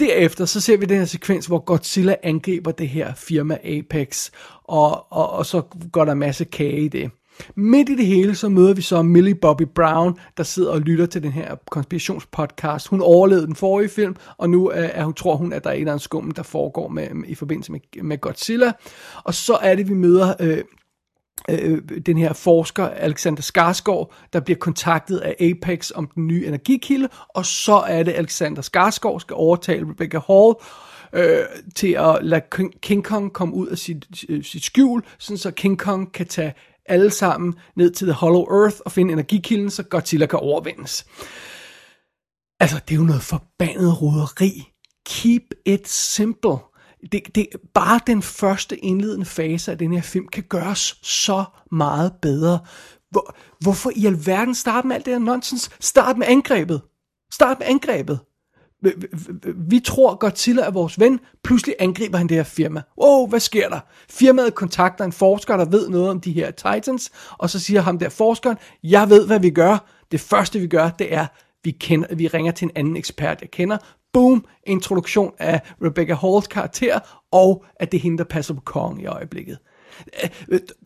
Derefter 0.00 0.44
så 0.44 0.60
ser 0.60 0.76
vi 0.76 0.86
den 0.86 0.98
her 0.98 1.04
sekvens, 1.04 1.46
hvor 1.46 1.58
Godzilla 1.58 2.16
angriber 2.22 2.70
det 2.70 2.88
her 2.88 3.14
firma 3.14 3.58
Apex, 3.64 4.30
og, 4.64 5.12
og, 5.12 5.30
og 5.30 5.46
så 5.46 5.62
går 5.92 6.04
der 6.04 6.12
en 6.12 6.18
masse 6.18 6.44
kage 6.44 6.80
i 6.80 6.88
det. 6.88 7.10
Midt 7.54 7.88
i 7.88 7.96
det 7.96 8.06
hele, 8.06 8.34
så 8.34 8.48
møder 8.48 8.74
vi 8.74 8.82
så 8.82 9.02
Millie 9.02 9.34
Bobby 9.34 9.62
Brown, 9.74 10.18
der 10.36 10.42
sidder 10.42 10.70
og 10.70 10.80
lytter 10.80 11.06
til 11.06 11.22
den 11.22 11.32
her 11.32 11.54
konspirationspodcast. 11.70 12.88
Hun 12.88 13.00
overlevede 13.00 13.46
den 13.46 13.54
forrige 13.54 13.88
film, 13.88 14.16
og 14.38 14.50
nu 14.50 14.72
øh, 14.72 14.90
er 14.92 15.04
hun, 15.04 15.14
tror 15.14 15.36
hun, 15.36 15.52
at 15.52 15.64
der 15.64 15.70
er 15.70 15.74
en 15.74 15.80
eller 15.80 15.92
anden 15.92 16.00
skummel, 16.00 16.36
der 16.36 16.42
foregår 16.42 16.88
med, 16.88 17.08
i 17.26 17.34
forbindelse 17.34 17.72
med, 17.72 17.80
med 18.02 18.18
Godzilla. 18.18 18.72
Og 19.24 19.34
så 19.34 19.54
er 19.54 19.74
det, 19.74 19.88
vi 19.88 19.94
møder 19.94 20.34
øh, 20.40 20.58
øh, 21.50 21.72
øh, 21.72 22.00
den 22.06 22.18
her 22.18 22.32
forsker, 22.32 22.88
Alexander 22.88 23.42
Skarsgård, 23.42 24.12
der 24.32 24.40
bliver 24.40 24.58
kontaktet 24.58 25.18
af 25.18 25.36
Apex 25.40 25.90
om 25.94 26.06
den 26.14 26.26
nye 26.26 26.46
energikilde, 26.46 27.08
og 27.28 27.46
så 27.46 27.74
er 27.74 28.02
det, 28.02 28.12
Alexander 28.12 28.62
Skarsgård 28.62 29.20
skal 29.20 29.34
overtale 29.34 29.86
Rebecca 29.90 30.20
Hall 30.28 30.54
øh, 31.12 31.44
til 31.74 31.92
at 31.92 32.18
lade 32.22 32.42
King 32.82 33.04
Kong 33.04 33.32
komme 33.32 33.54
ud 33.54 33.66
af 33.66 33.78
sit, 33.78 34.06
øh, 34.28 34.44
sit 34.44 34.64
skjul, 34.64 35.02
sådan 35.18 35.38
så 35.38 35.50
King 35.50 35.78
Kong 35.78 36.12
kan 36.12 36.26
tage 36.26 36.54
alle 36.86 37.10
sammen 37.10 37.54
ned 37.76 37.90
til 37.90 38.06
The 38.06 38.14
Hollow 38.14 38.62
Earth 38.62 38.76
og 38.84 38.92
finde 38.92 39.12
energikilden, 39.12 39.70
så 39.70 39.82
Godzilla 39.82 40.26
kan 40.26 40.38
overvindes. 40.38 41.06
Altså, 42.60 42.80
det 42.88 42.94
er 42.94 42.98
jo 42.98 43.04
noget 43.04 43.22
forbandet 43.22 44.02
roderi. 44.02 44.72
Keep 45.06 45.42
it 45.66 45.88
simple. 45.88 46.56
Det, 47.12 47.34
det, 47.34 47.46
bare 47.74 48.00
den 48.06 48.22
første 48.22 48.76
indledende 48.76 49.26
fase 49.26 49.70
af 49.72 49.78
den 49.78 49.92
her 49.92 50.02
film 50.02 50.28
kan 50.28 50.42
gøres 50.42 50.98
så 51.02 51.44
meget 51.72 52.12
bedre. 52.22 52.58
Hvor, 53.10 53.36
hvorfor 53.60 53.92
i 53.96 54.06
alverden 54.06 54.54
starte 54.54 54.86
med 54.86 54.96
alt 54.96 55.04
det 55.04 55.12
her 55.12 55.18
nonsens? 55.18 55.70
Start 55.80 56.18
med 56.18 56.26
angrebet. 56.26 56.82
Start 57.32 57.58
med 57.58 57.66
angrebet 57.66 58.20
vi 59.56 59.80
tror 59.80 60.14
Godzilla 60.14 60.62
er 60.62 60.70
vores 60.70 61.00
ven, 61.00 61.20
pludselig 61.44 61.74
angriber 61.78 62.18
han 62.18 62.26
det 62.26 62.36
her 62.36 62.44
firma. 62.44 62.82
Wow, 63.02 63.26
hvad 63.26 63.40
sker 63.40 63.68
der? 63.68 63.80
Firmaet 64.10 64.54
kontakter 64.54 65.04
en 65.04 65.12
forsker, 65.12 65.56
der 65.56 65.64
ved 65.64 65.88
noget 65.88 66.08
om 66.08 66.20
de 66.20 66.32
her 66.32 66.50
Titans, 66.50 67.10
og 67.38 67.50
så 67.50 67.60
siger 67.60 67.80
ham 67.80 67.98
der 67.98 68.08
forskeren, 68.08 68.56
jeg 68.82 69.10
ved, 69.10 69.26
hvad 69.26 69.40
vi 69.40 69.50
gør. 69.50 69.88
Det 70.12 70.20
første, 70.20 70.58
vi 70.58 70.66
gør, 70.66 70.90
det 70.90 71.14
er, 71.14 71.26
vi, 71.64 71.70
kender, 71.70 72.14
vi 72.14 72.26
ringer 72.26 72.52
til 72.52 72.64
en 72.64 72.72
anden 72.74 72.96
ekspert, 72.96 73.40
jeg 73.40 73.50
kender. 73.50 73.76
Boom, 74.12 74.44
introduktion 74.66 75.32
af 75.38 75.60
Rebecca 75.82 76.14
Halls 76.14 76.46
karakter, 76.46 76.98
og 77.32 77.64
at 77.76 77.92
det 77.92 77.98
er 77.98 78.02
hende, 78.02 78.18
der 78.18 78.24
passer 78.24 78.54
på 78.54 78.60
kongen 78.60 79.00
i 79.00 79.06
øjeblikket. 79.06 79.58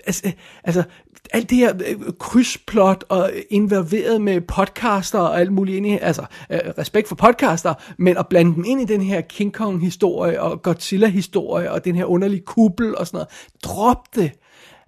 Altså, 0.07 0.33
altså 0.65 0.83
alt 1.31 1.51
det 1.51 1.59
her 1.59 1.75
krydsplot 2.19 3.05
og 3.09 3.31
involveret 3.51 4.21
med 4.21 4.41
podcaster 4.41 5.19
og 5.19 5.41
alt 5.41 5.53
muligt 5.53 5.77
ind 5.77 5.87
i, 5.87 5.99
altså 6.03 6.25
respekt 6.51 7.09
for 7.09 7.15
podcaster, 7.15 7.75
men 7.99 8.17
at 8.17 8.27
blande 8.29 8.55
dem 8.55 8.65
ind 8.67 8.81
i 8.81 8.85
den 8.85 9.03
her 9.03 9.21
King 9.21 9.53
Kong 9.53 9.81
historie 9.81 10.43
og 10.43 10.63
Godzilla 10.63 11.07
historie 11.07 11.73
og 11.73 11.85
den 11.85 11.95
her 11.95 12.05
underlige 12.05 12.41
kuppel 12.41 12.97
og 12.97 13.07
sådan 13.07 13.17
noget. 13.17 13.29
Drop 13.65 14.15
det. 14.15 14.33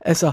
Altså, 0.00 0.32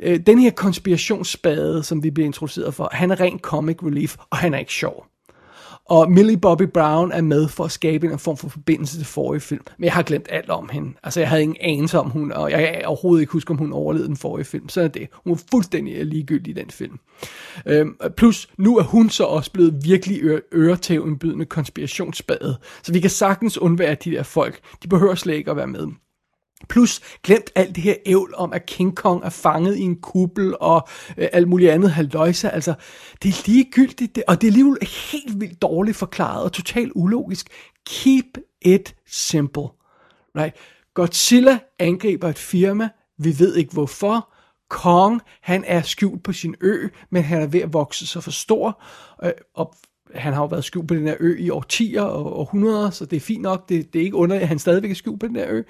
øh, 0.00 0.20
den 0.26 0.38
her 0.38 0.50
konspirationsspade, 0.50 1.82
som 1.82 2.02
vi 2.02 2.10
bliver 2.10 2.26
introduceret 2.26 2.74
for, 2.74 2.88
han 2.92 3.10
er 3.10 3.20
ren 3.20 3.38
comic 3.38 3.76
relief, 3.82 4.16
og 4.30 4.38
han 4.38 4.54
er 4.54 4.58
ikke 4.58 4.72
sjov. 4.72 5.06
Og 5.86 6.12
Millie 6.12 6.36
Bobby 6.36 6.62
Brown 6.62 7.12
er 7.12 7.20
med 7.20 7.48
for 7.48 7.64
at 7.64 7.70
skabe 7.70 8.06
en 8.06 8.18
form 8.18 8.36
for 8.36 8.48
forbindelse 8.48 8.98
til 8.98 9.06
forrige 9.06 9.40
film. 9.40 9.64
Men 9.78 9.84
jeg 9.84 9.92
har 9.92 10.02
glemt 10.02 10.26
alt 10.30 10.50
om 10.50 10.68
hende. 10.72 10.92
Altså, 11.02 11.20
jeg 11.20 11.28
havde 11.28 11.42
ingen 11.42 11.56
anelse 11.60 11.98
om 11.98 12.10
hun, 12.10 12.32
og 12.32 12.50
jeg 12.50 12.58
kan 12.60 12.86
overhovedet 12.86 13.22
ikke 13.22 13.32
huske, 13.32 13.50
om 13.50 13.56
hun 13.56 13.72
overlevede 13.72 14.08
den 14.08 14.16
forrige 14.16 14.44
film. 14.44 14.68
Så 14.68 14.80
er 14.80 14.88
det. 14.88 15.08
Hun 15.24 15.32
er 15.32 15.36
fuldstændig 15.50 16.06
ligegyldig 16.06 16.50
i 16.50 16.60
den 16.60 16.70
film. 16.70 16.98
Øhm, 17.66 17.96
plus, 18.16 18.48
nu 18.58 18.78
er 18.78 18.82
hun 18.82 19.10
så 19.10 19.24
også 19.24 19.52
blevet 19.52 19.84
virkelig 19.84 20.18
øre 20.22 20.40
øretævindbydende 20.52 21.44
konspirationsbadet. 21.44 22.56
Så 22.82 22.92
vi 22.92 23.00
kan 23.00 23.10
sagtens 23.10 23.58
undvære 23.58 23.94
de 23.94 24.10
der 24.10 24.22
folk. 24.22 24.60
De 24.82 24.88
behøver 24.88 25.14
slet 25.14 25.34
ikke 25.34 25.50
at 25.50 25.56
være 25.56 25.66
med. 25.66 25.88
Plus 26.68 27.00
glemt 27.22 27.50
alt 27.54 27.74
det 27.74 27.82
her 27.82 27.94
ævl 28.06 28.34
om, 28.36 28.52
at 28.52 28.66
King 28.66 28.96
Kong 28.96 29.24
er 29.24 29.28
fanget 29.28 29.76
i 29.76 29.80
en 29.80 30.00
kuppel 30.00 30.56
og 30.60 30.88
øh, 31.16 31.28
alt 31.32 31.48
muligt 31.48 31.70
andet 31.70 31.90
halvøjse. 31.90 32.50
Altså, 32.50 32.74
det 33.22 33.28
er 33.28 33.42
ligegyldigt, 33.46 34.14
det, 34.14 34.22
og 34.28 34.40
det 34.40 34.46
er 34.46 34.50
alligevel 34.50 34.78
helt 35.12 35.40
vildt 35.40 35.62
dårligt 35.62 35.96
forklaret 35.96 36.42
og 36.42 36.52
totalt 36.52 36.92
ulogisk. 36.94 37.48
Keep 37.86 38.38
it 38.62 38.94
simple. 39.06 39.68
Right? 40.36 40.56
Godzilla 40.94 41.58
angriber 41.78 42.28
et 42.28 42.38
firma, 42.38 42.88
vi 43.18 43.38
ved 43.38 43.56
ikke 43.56 43.72
hvorfor. 43.72 44.30
Kong, 44.70 45.20
han 45.42 45.64
er 45.66 45.82
skjult 45.82 46.22
på 46.22 46.32
sin 46.32 46.54
ø, 46.60 46.88
men 47.10 47.22
han 47.22 47.42
er 47.42 47.46
ved 47.46 47.60
at 47.60 47.72
vokse 47.72 48.06
sig 48.06 48.22
for 48.22 48.30
stor, 48.30 48.82
øh, 49.24 49.32
og 49.54 49.74
han 50.14 50.32
har 50.32 50.40
jo 50.40 50.46
været 50.46 50.64
skjult 50.64 50.88
på 50.88 50.94
den 50.94 51.06
her 51.06 51.16
ø 51.20 51.36
i 51.38 51.50
årtier 51.50 52.02
og 52.02 52.38
århundreder, 52.38 52.90
så 52.90 53.04
det 53.04 53.16
er 53.16 53.20
fint 53.20 53.42
nok. 53.42 53.68
Det, 53.68 53.92
det 53.92 54.00
er 54.00 54.04
ikke 54.04 54.16
underligt, 54.16 54.42
at 54.42 54.48
han 54.48 54.58
stadigvæk 54.58 54.90
er 54.90 54.94
skjult 54.94 55.20
på 55.20 55.26
den 55.26 55.36
her 55.36 55.46
ø. 55.50 55.62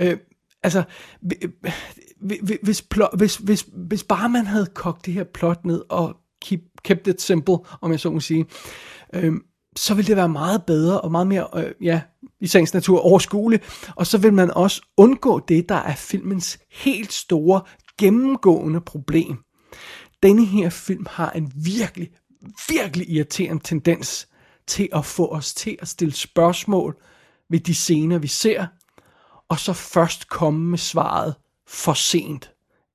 Øh, 0.00 0.16
altså, 0.62 0.82
hvis, 2.62 2.82
plot, 2.82 3.18
hvis, 3.18 3.36
hvis, 3.36 3.66
hvis 3.72 4.04
bare 4.04 4.28
man 4.28 4.46
havde 4.46 4.66
kogt 4.74 5.06
det 5.06 5.14
her 5.14 5.24
plot 5.24 5.64
ned 5.64 5.82
og 5.88 6.16
keep, 6.42 6.60
kept 6.84 7.06
it 7.06 7.22
simple, 7.22 7.58
om 7.80 7.90
jeg 7.90 8.00
så 8.00 8.10
må 8.10 8.20
sige, 8.20 8.46
øh, 9.14 9.32
så 9.76 9.94
ville 9.94 10.06
det 10.08 10.16
være 10.16 10.28
meget 10.28 10.62
bedre 10.66 11.00
og 11.00 11.10
meget 11.10 11.26
mere, 11.26 11.46
øh, 11.54 11.72
ja, 11.82 12.00
i 12.40 12.46
sagens 12.46 12.74
natur 12.74 13.00
overskueligt. 13.00 13.90
Og 13.96 14.06
så 14.06 14.18
vil 14.18 14.32
man 14.32 14.50
også 14.50 14.82
undgå 14.96 15.40
det, 15.48 15.68
der 15.68 15.74
er 15.74 15.94
filmens 15.94 16.58
helt 16.70 17.12
store, 17.12 17.62
gennemgående 17.98 18.80
problem. 18.80 19.36
Denne 20.22 20.46
her 20.46 20.70
film 20.70 21.06
har 21.10 21.30
en 21.30 21.52
virkelig, 21.64 22.10
virkelig 22.68 23.10
irriterende 23.10 23.62
tendens 23.62 24.28
til 24.66 24.88
at 24.92 25.04
få 25.04 25.26
os 25.26 25.54
til 25.54 25.76
at 25.82 25.88
stille 25.88 26.14
spørgsmål 26.14 26.96
ved 27.48 27.60
de 27.60 27.74
scener, 27.74 28.18
vi 28.18 28.26
ser, 28.26 28.66
og 29.48 29.58
så 29.58 29.72
først 29.72 30.28
komme 30.28 30.70
med 30.70 30.78
svaret 30.78 31.34
for 31.66 31.92
sent, 31.92 32.52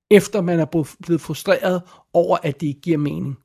efter 0.10 0.42
man 0.42 0.60
er 0.60 0.86
blevet 1.06 1.22
frustreret 1.22 1.82
over, 2.14 2.38
at 2.44 2.62
det 2.62 2.68
ikke 2.68 2.82
giver 2.82 2.98
mening. 2.98 3.38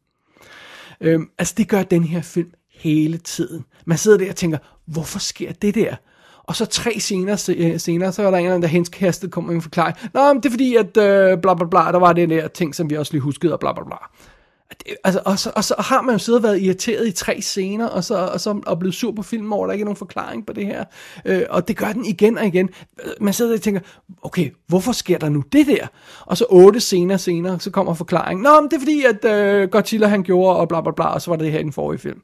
Øhm, 1.01 1.31
altså 1.39 1.55
det 1.57 1.69
gør 1.69 1.83
den 1.83 2.05
her 2.05 2.23
film 2.23 2.53
hele 2.71 3.19
tiden. 3.19 3.65
Man 3.85 3.99
sidder 3.99 4.19
der 4.19 4.31
og 4.31 4.37
tænker, 4.37 4.59
hvorfor 4.87 5.19
sker 5.19 5.53
det 5.53 5.75
der? 5.75 5.97
Og 6.45 6.57
så 6.57 6.67
tre 6.67 6.99
scener 6.99 7.37
senere, 7.37 8.09
øh, 8.09 8.13
så 8.13 8.23
er 8.23 8.31
der 8.31 8.39
en 8.39 8.45
eller 8.45 8.55
anden, 8.55 8.63
der 8.63 8.69
henskastet 8.69 9.31
kommer 9.31 9.49
med 9.49 9.57
en 9.57 9.63
forklaring. 9.63 9.97
Nå, 10.15 10.33
men 10.33 10.43
det 10.43 10.49
er 10.49 10.51
fordi, 10.51 10.77
at 10.77 10.97
øh, 10.97 11.41
bla 11.41 11.55
bla 11.55 11.67
bla, 11.67 11.93
der 11.93 11.99
var 11.99 12.13
det 12.13 12.29
der 12.29 12.49
ting, 12.49 12.75
som 12.75 12.91
vi 12.91 12.97
også 12.97 13.13
lige 13.13 13.21
huskede, 13.21 13.53
og 13.53 13.61
bla 13.61 13.73
bla 13.73 13.85
bla. 13.85 13.97
Altså, 15.05 15.23
og, 15.25 15.39
så, 15.39 15.53
og 15.57 15.65
så 15.65 15.75
har 15.79 16.03
man 16.03 16.15
jo 16.15 16.19
siddet 16.19 16.39
og 16.39 16.43
været 16.43 16.63
irriteret 16.63 17.09
i 17.09 17.13
tre 17.13 17.41
scener, 17.41 17.87
og 17.87 18.05
så, 18.05 18.15
og 18.15 18.41
så 18.41 18.61
og 18.67 18.79
blevet 18.79 18.95
sur 18.95 19.13
på 19.13 19.23
filmen 19.23 19.53
over, 19.53 19.65
at 19.65 19.69
der 19.69 19.73
ikke 19.73 19.83
er 19.83 19.85
nogen 19.85 19.97
forklaring 19.97 20.47
på 20.47 20.53
det 20.53 20.67
her. 20.67 20.85
Øh, 21.25 21.43
og 21.51 21.69
det 21.69 21.77
gør 21.77 21.93
den 21.93 22.05
igen 22.05 22.39
og 22.39 22.47
igen. 22.47 22.71
Man 23.21 23.33
sidder 23.33 23.55
og 23.55 23.61
tænker, 23.61 23.81
okay, 24.23 24.51
hvorfor 24.67 24.93
sker 24.93 25.19
der 25.19 25.29
nu 25.29 25.45
det 25.53 25.67
der? 25.67 25.87
Og 26.21 26.37
så 26.37 26.47
otte 26.51 26.81
scener 26.81 27.17
senere, 27.17 27.61
så 27.61 27.71
kommer 27.71 27.95
forklaringen. 27.95 28.43
Nå, 28.43 28.61
men 28.61 28.71
det 28.71 28.77
er 28.77 28.81
fordi, 28.81 29.05
at 29.05 29.25
øh, 29.25 29.69
Godzilla 29.69 30.07
han 30.07 30.23
gjorde, 30.23 30.57
og 30.57 30.69
bla 30.69 30.81
bla 30.81 30.93
bla, 30.93 31.07
og 31.07 31.23
så 31.23 31.31
var 31.31 31.37
det 31.37 31.45
det 31.45 31.53
her 31.53 31.61
i 31.61 31.63
den 31.63 31.73
forrige 31.73 32.01
film. 32.01 32.23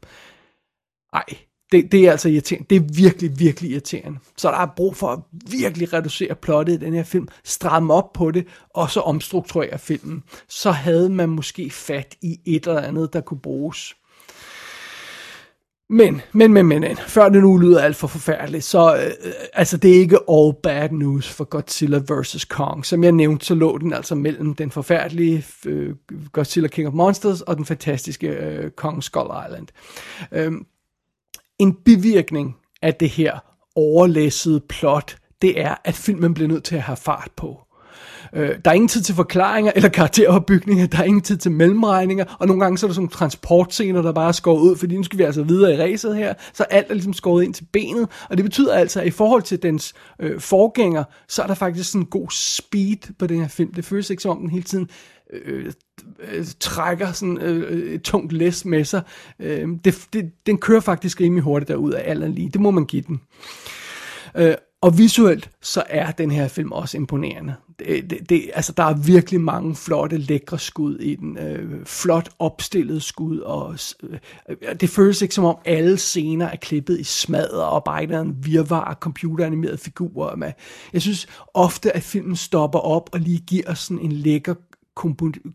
Ej, 1.13 1.25
det, 1.73 1.93
det 1.93 2.07
er 2.07 2.11
altså 2.11 2.29
irriterende. 2.29 2.67
Det 2.71 2.77
er 2.77 2.95
virkelig, 2.95 3.39
virkelig 3.39 3.71
irriterende. 3.71 4.19
Så 4.37 4.51
der 4.51 4.59
er 4.59 4.67
brug 4.77 4.97
for 4.97 5.09
at 5.09 5.19
virkelig 5.51 5.93
reducere 5.93 6.35
plottet 6.35 6.75
i 6.75 6.85
den 6.85 6.95
her 6.95 7.03
film, 7.03 7.29
stramme 7.45 7.95
op 7.95 8.13
på 8.13 8.31
det, 8.31 8.47
og 8.75 8.91
så 8.91 9.01
omstrukturere 9.01 9.79
filmen. 9.79 10.23
Så 10.49 10.71
havde 10.71 11.11
man 11.11 11.29
måske 11.29 11.71
fat 11.71 12.17
i 12.23 12.41
et 12.47 12.67
eller 12.67 12.81
andet, 12.81 13.13
der 13.13 13.21
kunne 13.21 13.41
bruges. 13.41 13.95
Men, 15.89 16.23
men, 16.33 16.53
men, 16.53 16.67
men, 16.67 16.97
før 16.97 17.29
det 17.29 17.43
nu 17.43 17.57
lyder 17.57 17.81
alt 17.81 17.97
for 17.97 18.07
forfærdeligt, 18.07 18.65
så 18.65 18.97
øh, 18.97 19.33
altså 19.53 19.77
det 19.77 19.97
er 19.97 19.99
ikke 19.99 20.19
all 20.31 20.53
bad 20.63 20.91
news 20.91 21.29
for 21.29 21.45
Godzilla 21.45 21.99
vs. 21.99 22.45
Kong. 22.45 22.87
Som 22.87 23.05
jeg 23.05 23.13
nævnte, 23.13 23.47
så 23.47 23.55
lå 23.55 23.79
den 23.79 23.93
altså 23.93 24.15
mellem 24.15 24.55
den 24.55 24.71
forfærdelige 24.71 25.45
øh, 25.67 25.95
Godzilla 26.33 26.69
King 26.69 26.89
of 26.89 26.95
Monsters 26.95 27.41
og 27.41 27.57
den 27.57 27.65
fantastiske 27.65 28.29
øh, 28.29 28.71
Kong 28.71 29.03
Skull 29.03 29.31
Island. 29.47 29.67
Øh, 30.33 30.53
en 31.59 31.75
bivirkning 31.85 32.57
af 32.83 32.95
det 32.95 33.09
her 33.09 33.39
overlæssede 33.75 34.61
plot, 34.61 35.17
det 35.43 35.61
er, 35.61 35.75
at 35.85 35.95
filmen 35.95 36.35
bliver 36.35 36.49
nødt 36.49 36.65
til 36.65 36.77
at 36.77 36.83
have 36.83 36.97
fart 36.97 37.31
på. 37.37 37.61
Øh, 38.33 38.51
der 38.65 38.71
er 38.71 38.75
ingen 38.75 38.89
tid 38.89 39.03
til 39.03 39.15
forklaringer 39.15 39.73
eller 39.75 39.89
karakteropbygninger, 39.89 40.87
der 40.87 40.99
er 40.99 41.05
ingen 41.05 41.23
tid 41.23 41.37
til 41.37 41.53
mellemregninger, 41.53 42.25
og 42.39 42.47
nogle 42.47 42.63
gange 42.63 42.79
så 42.79 42.87
er 42.87 42.89
der 42.89 42.95
sådan 42.95 43.09
transportscener, 43.09 44.03
der 44.03 44.13
bare 44.13 44.29
er 44.29 44.33
skåret 44.33 44.61
ud, 44.61 44.77
fordi 44.77 44.97
nu 44.97 45.03
skal 45.03 45.19
vi 45.19 45.25
altså 45.25 45.43
videre 45.43 45.75
i 45.75 45.77
racet 45.83 46.17
her, 46.17 46.35
så 46.53 46.63
alt 46.63 46.91
er 46.91 46.95
ligesom 46.95 47.13
skåret 47.13 47.45
ind 47.45 47.55
til 47.55 47.67
benet, 47.73 48.09
og 48.31 48.37
det 48.37 48.45
betyder 48.45 48.75
altså, 48.75 49.01
at 49.01 49.07
i 49.07 49.11
forhold 49.11 49.43
til 49.43 49.63
dens 49.63 49.95
øh, 50.21 50.41
forgænger, 50.41 51.05
så 51.29 51.43
er 51.43 51.47
der 51.47 51.55
faktisk 51.55 51.91
sådan 51.91 52.03
en 52.03 52.07
god 52.07 52.29
speed 52.31 53.13
på 53.19 53.27
den 53.27 53.41
her 53.41 53.49
film. 53.49 53.75
Det 53.75 53.85
føles 53.85 54.11
ikke 54.11 54.23
som 54.23 54.31
om 54.31 54.41
den 54.41 54.51
hele 54.51 54.65
tiden 54.65 54.89
øh, 55.33 55.73
øh, 56.33 56.47
trækker 56.61 57.13
sådan 57.13 57.39
øh, 57.39 57.73
øh, 57.73 57.93
et 57.93 58.03
tungt 58.03 58.33
læs 58.33 58.65
med 58.65 58.85
sig. 58.85 59.03
Øh, 59.39 59.69
det, 59.85 60.09
det, 60.13 60.33
den 60.47 60.59
kører 60.59 60.81
faktisk 60.81 61.21
rimelig 61.21 61.43
hurtigt 61.43 61.69
derud 61.69 61.93
af 61.93 62.11
alderen 62.11 62.33
lige. 62.33 62.49
Det 62.49 62.61
må 62.61 62.71
man 62.71 62.85
give 62.85 63.03
den. 63.03 63.21
Øh, 64.35 64.55
og 64.81 64.99
visuelt, 64.99 65.51
så 65.63 65.83
er 65.89 66.11
den 66.11 66.31
her 66.31 66.49
film 66.49 66.73
også 66.73 66.97
imponerende. 66.97 67.55
Det, 67.79 68.11
det, 68.11 68.31
det, 68.31 68.51
altså, 68.55 68.73
der 68.73 68.83
er 68.83 68.95
virkelig 68.95 69.41
mange 69.41 69.75
flotte, 69.75 70.17
lækre 70.17 70.59
skud 70.59 70.99
i 70.99 71.15
den. 71.15 71.39
Øh, 71.39 71.85
flot 71.85 72.29
opstillet 72.39 73.03
skud, 73.03 73.39
og 73.39 73.79
øh, 74.03 74.19
det 74.81 74.91
føles 74.91 75.23
ikke 75.23 75.35
som 75.35 75.45
om 75.45 75.57
alle 75.65 75.99
scener 75.99 76.47
er 76.47 76.57
klippet 76.57 77.01
i 77.01 77.05
smadder 77.05 77.63
og 77.63 77.85
bare 77.85 78.21
en 78.21 78.37
virvar 78.43 78.85
af 78.85 78.95
computeranimerede 78.95 79.79
figurer. 79.79 80.37
Med. 80.37 80.53
Jeg 80.93 81.03
synes 81.03 81.27
ofte, 81.55 81.97
at 81.97 82.03
filmen 82.03 82.37
stopper 82.37 82.79
op 82.79 83.11
og 83.13 83.21
lige 83.21 83.43
giver 83.47 83.75
sådan 83.75 84.05
en 84.05 84.13
lækker 84.13 84.55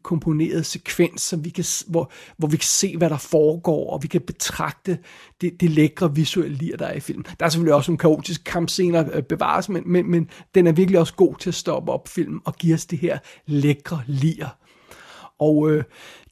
komponeret 0.03 0.65
sekvens, 0.65 1.21
som 1.21 1.45
vi 1.45 1.49
kan, 1.49 1.65
hvor, 1.87 2.11
hvor 2.37 2.47
vi 2.47 2.57
kan 2.57 2.67
se, 2.67 2.97
hvad 2.97 3.09
der 3.09 3.17
foregår, 3.17 3.93
og 3.93 4.03
vi 4.03 4.07
kan 4.07 4.21
betragte 4.21 4.97
det, 5.41 5.61
det 5.61 5.69
lækre 5.69 6.15
visuelle 6.15 6.57
lir, 6.57 6.77
der 6.77 6.85
er 6.85 6.93
i 6.93 6.99
filmen. 6.99 7.25
Der 7.39 7.45
er 7.45 7.49
selvfølgelig 7.49 7.73
også 7.73 7.91
nogle 7.91 7.99
kaotiske 7.99 8.43
kampscener 8.43 9.05
øh, 9.13 9.23
bevares, 9.23 9.69
men, 9.69 9.83
men, 9.85 10.11
men 10.11 10.29
den 10.55 10.67
er 10.67 10.71
virkelig 10.71 10.99
også 10.99 11.13
god 11.13 11.35
til 11.39 11.49
at 11.49 11.55
stoppe 11.55 11.91
op 11.91 12.07
filmen 12.07 12.41
og 12.45 12.55
give 12.55 12.73
os 12.73 12.85
det 12.85 12.99
her 12.99 13.19
lækre 13.45 14.01
lir. 14.07 14.57
Og 15.39 15.71
øh, 15.71 15.83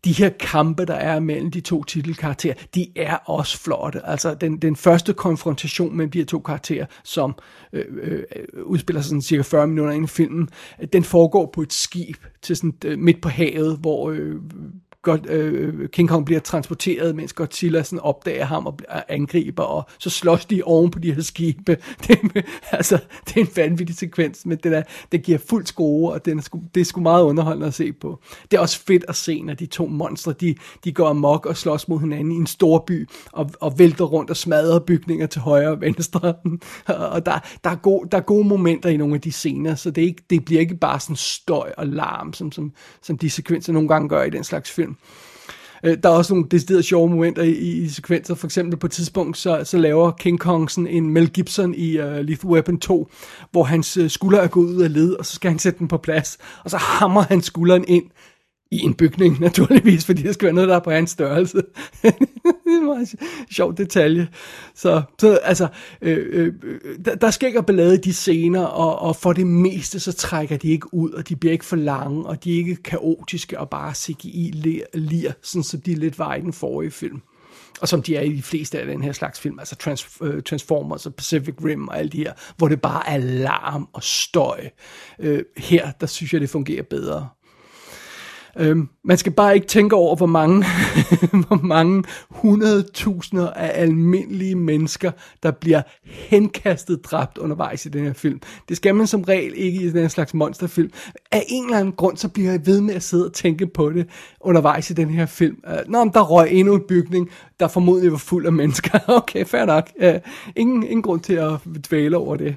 de 0.06 0.12
her 0.12 0.30
kampe, 0.30 0.86
der 0.86 0.94
er 0.94 1.20
mellem 1.20 1.52
de 1.52 1.62
to 1.62 1.84
titelkarakterer, 1.84 2.54
de 2.76 2.88
er 2.96 3.16
også 3.16 3.60
flotte. 3.60 4.06
Altså 4.06 4.34
den, 4.34 4.58
den 4.58 4.76
første 4.76 5.14
konfrontation 5.14 5.98
mellem 5.98 6.12
de 6.12 6.18
her 6.18 6.26
to 6.26 6.40
karakterer, 6.40 6.86
som 7.04 7.36
øh, 7.74 7.86
øh, 8.02 8.24
udspiller 8.64 9.02
sig 9.02 9.10
sådan 9.10 9.22
cirka 9.22 9.42
40 9.42 9.68
minutter 9.68 9.92
inden 9.92 10.04
i 10.04 10.08
filmen, 10.08 10.50
den 10.94 11.04
foregår 11.04 11.52
på 11.54 11.62
et 11.62 11.74
skib 11.74 12.18
til 12.42 12.56
sådan, 12.56 12.74
øh, 12.86 13.00
midt 13.00 13.22
på 13.22 13.30
havet, 13.30 13.78
hvor 13.78 14.10
øh, 14.10 14.36
God, 15.02 15.30
øh, 15.30 15.90
King 15.90 16.10
Kong 16.10 16.26
bliver 16.26 16.40
transporteret, 16.40 17.16
mens 17.16 17.34
Godzilla 17.34 17.84
sådan 17.84 18.00
opdager 18.00 18.46
ham 18.46 18.66
og 18.66 18.80
øh, 18.96 19.02
angriber, 19.10 19.64
og 19.64 19.84
så 20.00 20.10
slås 20.10 20.46
de 20.46 20.64
oven 20.64 20.92
på 20.92 21.00
de 21.00 21.14
her 21.14 21.22
skibe. 21.22 21.78
Det, 22.08 22.46
altså, 22.72 23.00
det 23.28 23.38
er 23.38 23.42
en 23.42 23.50
vanvittig 23.56 23.96
sekvens, 23.96 24.46
men 24.46 24.58
den, 24.64 24.72
der, 24.72 24.84
det 25.12 25.24
giver 25.24 25.38
fuld 25.50 25.66
skrue, 25.66 26.12
og 26.12 26.26
den 26.26 26.38
er 26.38 26.42
sku, 26.42 26.60
det 26.76 26.82
er 26.82 26.86
sgu 26.86 27.02
meget 27.02 27.24
underholdende 27.24 27.68
at 27.68 27.74
se 27.74 27.94
på. 27.94 28.20
Det 28.52 28.58
er 28.58 28.62
også 28.62 28.80
fedt 28.88 29.06
at 29.08 29.16
se, 29.16 29.42
når 29.42 29.54
de 29.54 29.66
to 29.66 29.86
monstre, 29.86 30.34
de, 30.34 30.56
de 30.84 30.92
går 30.92 31.08
amok 31.08 31.46
og 31.46 31.58
slås 31.58 31.88
mod 31.88 32.00
hinanden 32.00 32.32
i 32.32 32.36
en 32.36 32.48
stor 32.48 32.84
by, 32.88 33.10
og, 33.32 33.52
og 33.60 33.80
vælter 33.80 34.06
rundt 34.06 34.30
og 34.30 34.38
smadrer 34.38 34.80
bygninger 34.80 35.28
til 35.28 35.42
højre 35.42 35.70
og 35.70 35.82
venstre. 35.82 36.34
og 37.16 37.26
der, 37.26 37.40
der, 37.64 37.70
er 37.70 37.76
gode, 37.76 38.10
der 38.12 38.18
er 38.18 38.22
gode 38.22 38.48
momenter 38.48 38.90
i 38.90 38.98
nogle 38.98 39.16
af 39.16 39.22
de 39.22 39.32
scener, 39.32 39.76
så 39.76 39.92
det, 39.92 40.02
er 40.02 40.08
ikke, 40.08 40.24
det 40.30 40.46
bliver 40.46 40.62
ikke 40.62 40.76
bare 40.76 41.00
sådan 41.00 41.16
støj 41.16 41.72
og 41.78 41.88
larm, 41.88 42.34
som, 42.34 42.52
som, 42.52 42.72
som 43.02 43.18
de 43.18 43.30
sekvenser 43.30 43.74
nogle 43.74 43.88
gange 43.88 44.10
gør 44.10 44.24
i 44.24 44.30
den 44.30 44.44
slags 44.44 44.72
film 44.72 44.89
den. 44.90 44.98
Øh, 45.84 45.98
der 46.04 46.10
er 46.10 46.14
også 46.14 46.34
nogle 46.34 46.50
deciderede 46.52 46.84
sjove 46.84 47.10
momenter 47.10 47.44
i, 47.44 47.52
i, 47.52 47.82
i 47.82 47.90
sekvenser. 47.90 48.36
For 48.36 48.48
eksempel 48.48 48.80
på 48.80 48.88
et 48.88 48.92
tidspunkt, 48.92 49.38
så, 49.38 49.62
så 49.64 49.78
laver 49.78 50.12
King 50.12 50.40
Kongsen 50.40 50.88
en 50.88 51.10
Mel 51.10 51.30
Gibson 51.30 51.74
i 51.74 52.00
uh, 52.00 52.16
Lethal 52.16 52.50
Weapon 52.50 52.80
2, 52.80 53.12
hvor 53.52 53.64
hans 53.64 53.98
uh, 53.98 54.08
skulder 54.08 54.40
er 54.40 54.48
gået 54.48 54.68
ud 54.68 54.82
af 54.82 54.94
led, 54.94 55.14
og 55.14 55.26
så 55.26 55.36
skal 55.36 55.52
han 55.52 55.60
sætte 55.60 55.80
den 55.80 55.88
på 55.88 55.98
plads. 55.98 56.38
Og 56.64 56.70
så 56.70 56.78
hammer 56.78 57.22
han 57.22 57.42
skulderen 57.42 57.86
ind 57.88 58.04
i 58.72 58.80
en 58.80 58.94
bygning, 58.94 59.40
naturligvis, 59.50 60.06
fordi 60.06 60.22
det 60.22 60.34
skal 60.34 60.46
være 60.46 60.56
noget, 60.56 60.70
der 60.70 60.76
er 60.76 60.84
på 60.84 60.92
hans 60.92 61.12
størrelse 61.12 61.62
det 62.70 62.76
er 62.76 62.82
en 62.82 62.86
meget 62.86 63.16
sjov 63.52 63.78
detalje. 63.78 64.28
Så, 64.76 65.02
så 65.20 65.36
altså, 65.36 65.68
øh, 66.02 66.26
øh, 66.30 66.54
øh 66.64 66.80
der, 67.06 67.16
der 67.16 67.32
sker 67.32 67.48
ikke 67.48 67.64
ballade 67.64 67.96
i 67.96 67.98
de 67.98 68.14
scener, 68.14 68.66
og, 68.66 69.00
og 69.00 69.16
for 69.16 69.34
det 69.34 69.48
meste, 69.48 70.00
så 70.00 70.12
trækker 70.12 70.58
de 70.58 70.68
ikke 70.68 70.94
ud, 70.94 71.12
og 71.12 71.30
de 71.30 71.36
bliver 71.36 71.54
ikke 71.54 71.66
for 71.66 71.76
lange, 71.76 72.26
og 72.26 72.44
de 72.44 72.54
er 72.54 72.58
ikke 72.58 72.76
kaotiske 72.76 73.60
og 73.60 73.70
bare 73.70 73.94
CGI-lir, 73.94 75.32
sådan 75.42 75.64
så 75.64 75.78
de 75.78 75.96
lidt 75.96 76.20
var 76.20 76.36
i 76.36 76.42
den 76.42 76.54
forrige 76.54 76.92
film. 76.92 77.22
Og 77.82 77.88
som 77.88 78.02
de 78.02 78.16
er 78.16 78.22
i 78.22 78.36
de 78.36 78.42
fleste 78.42 78.80
af 78.80 78.86
den 78.86 79.04
her 79.04 79.12
slags 79.12 79.40
film, 79.40 79.60
altså 79.60 79.76
Trans, 79.76 80.22
uh, 80.22 80.42
Transformers 80.42 81.06
og 81.06 81.16
Pacific 81.16 81.56
Rim 81.64 81.88
og 81.88 82.00
alle 82.00 82.10
de 82.10 82.18
her, 82.18 82.34
hvor 82.58 82.68
det 82.68 82.82
bare 82.82 83.10
er 83.10 83.18
larm 83.18 83.90
og 83.94 84.04
støj. 84.04 84.70
Uh, 85.20 85.38
her, 85.58 85.92
der 85.92 86.08
synes 86.08 86.34
jeg, 86.34 86.42
det 86.42 86.50
fungerer 86.50 86.84
bedre. 86.84 87.30
Øhm, 88.60 88.90
man 89.04 89.18
skal 89.18 89.32
bare 89.32 89.56
ikke 89.56 89.68
tænke 89.68 89.96
over, 89.96 90.16
hvor 90.16 90.26
mange, 90.26 90.66
hvor 91.48 91.66
mange 91.66 92.04
hundredtusinder 92.30 93.50
af 93.50 93.82
almindelige 93.82 94.56
mennesker, 94.56 95.12
der 95.44 95.52
bliver 95.52 95.82
henkastet 96.04 97.06
dræbt 97.06 97.38
undervejs 97.38 97.86
i 97.86 97.90
den 97.90 98.06
her 98.06 98.14
film. 98.14 98.42
Det 98.70 98.78
skal 98.78 98.96
man 98.96 99.08
som 99.08 99.22
regel 99.22 99.54
ikke 99.56 99.82
i 99.82 99.90
den 99.90 100.02
her 100.02 100.08
slags 100.08 100.34
monsterfilm. 100.34 100.92
Af 101.32 101.46
en 101.48 101.66
eller 101.66 101.78
anden 101.78 101.94
grund, 101.94 102.18
så 102.18 102.28
bliver 102.28 102.52
jeg 102.52 102.66
ved 102.66 102.82
med 102.82 102.94
at 102.94 103.04
sidde 103.04 103.26
og 103.26 103.34
tænke 103.34 103.68
på 103.68 103.90
det 103.90 104.08
undervejs 104.42 104.90
i 104.90 104.94
den 104.94 105.10
her 105.10 105.26
film. 105.26 105.58
Øh, 105.68 105.78
nå, 105.88 106.04
men 106.04 106.14
der 106.14 106.22
røg 106.22 106.52
endnu 106.52 106.76
en 106.76 106.84
bygning, 106.88 107.30
der 107.60 107.68
formodentlig 107.68 108.12
var 108.12 108.18
fuld 108.18 108.46
af 108.46 108.54
mennesker. 108.54 109.00
okay, 109.18 109.46
fair 109.46 109.66
nok. 109.66 109.90
Øh, 110.00 110.16
ingen, 110.56 110.84
ingen 110.84 111.02
grund 111.02 111.22
til 111.22 111.34
at 111.34 111.52
dvæle 111.90 112.18
over 112.18 112.36
det. 112.36 112.56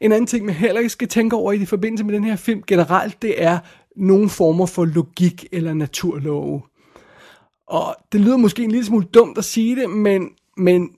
En 0.00 0.12
anden 0.12 0.26
ting, 0.26 0.46
man 0.46 0.54
heller 0.54 0.78
ikke 0.78 0.90
skal 0.90 1.08
tænke 1.08 1.36
over 1.36 1.52
i 1.52 1.64
forbindelse 1.64 2.04
med 2.04 2.14
den 2.14 2.24
her 2.24 2.36
film 2.36 2.62
generelt, 2.66 3.22
det 3.22 3.42
er, 3.42 3.58
nogle 3.96 4.28
former 4.28 4.66
for 4.66 4.84
logik 4.84 5.46
eller 5.52 5.74
naturlove. 5.74 6.62
Og 7.66 7.96
det 8.12 8.20
lyder 8.20 8.36
måske 8.36 8.64
en 8.64 8.70
lille 8.70 8.86
smule 8.86 9.06
dumt 9.14 9.38
at 9.38 9.44
sige 9.44 9.76
det, 9.76 9.90
men, 9.90 10.28
men 10.56 10.90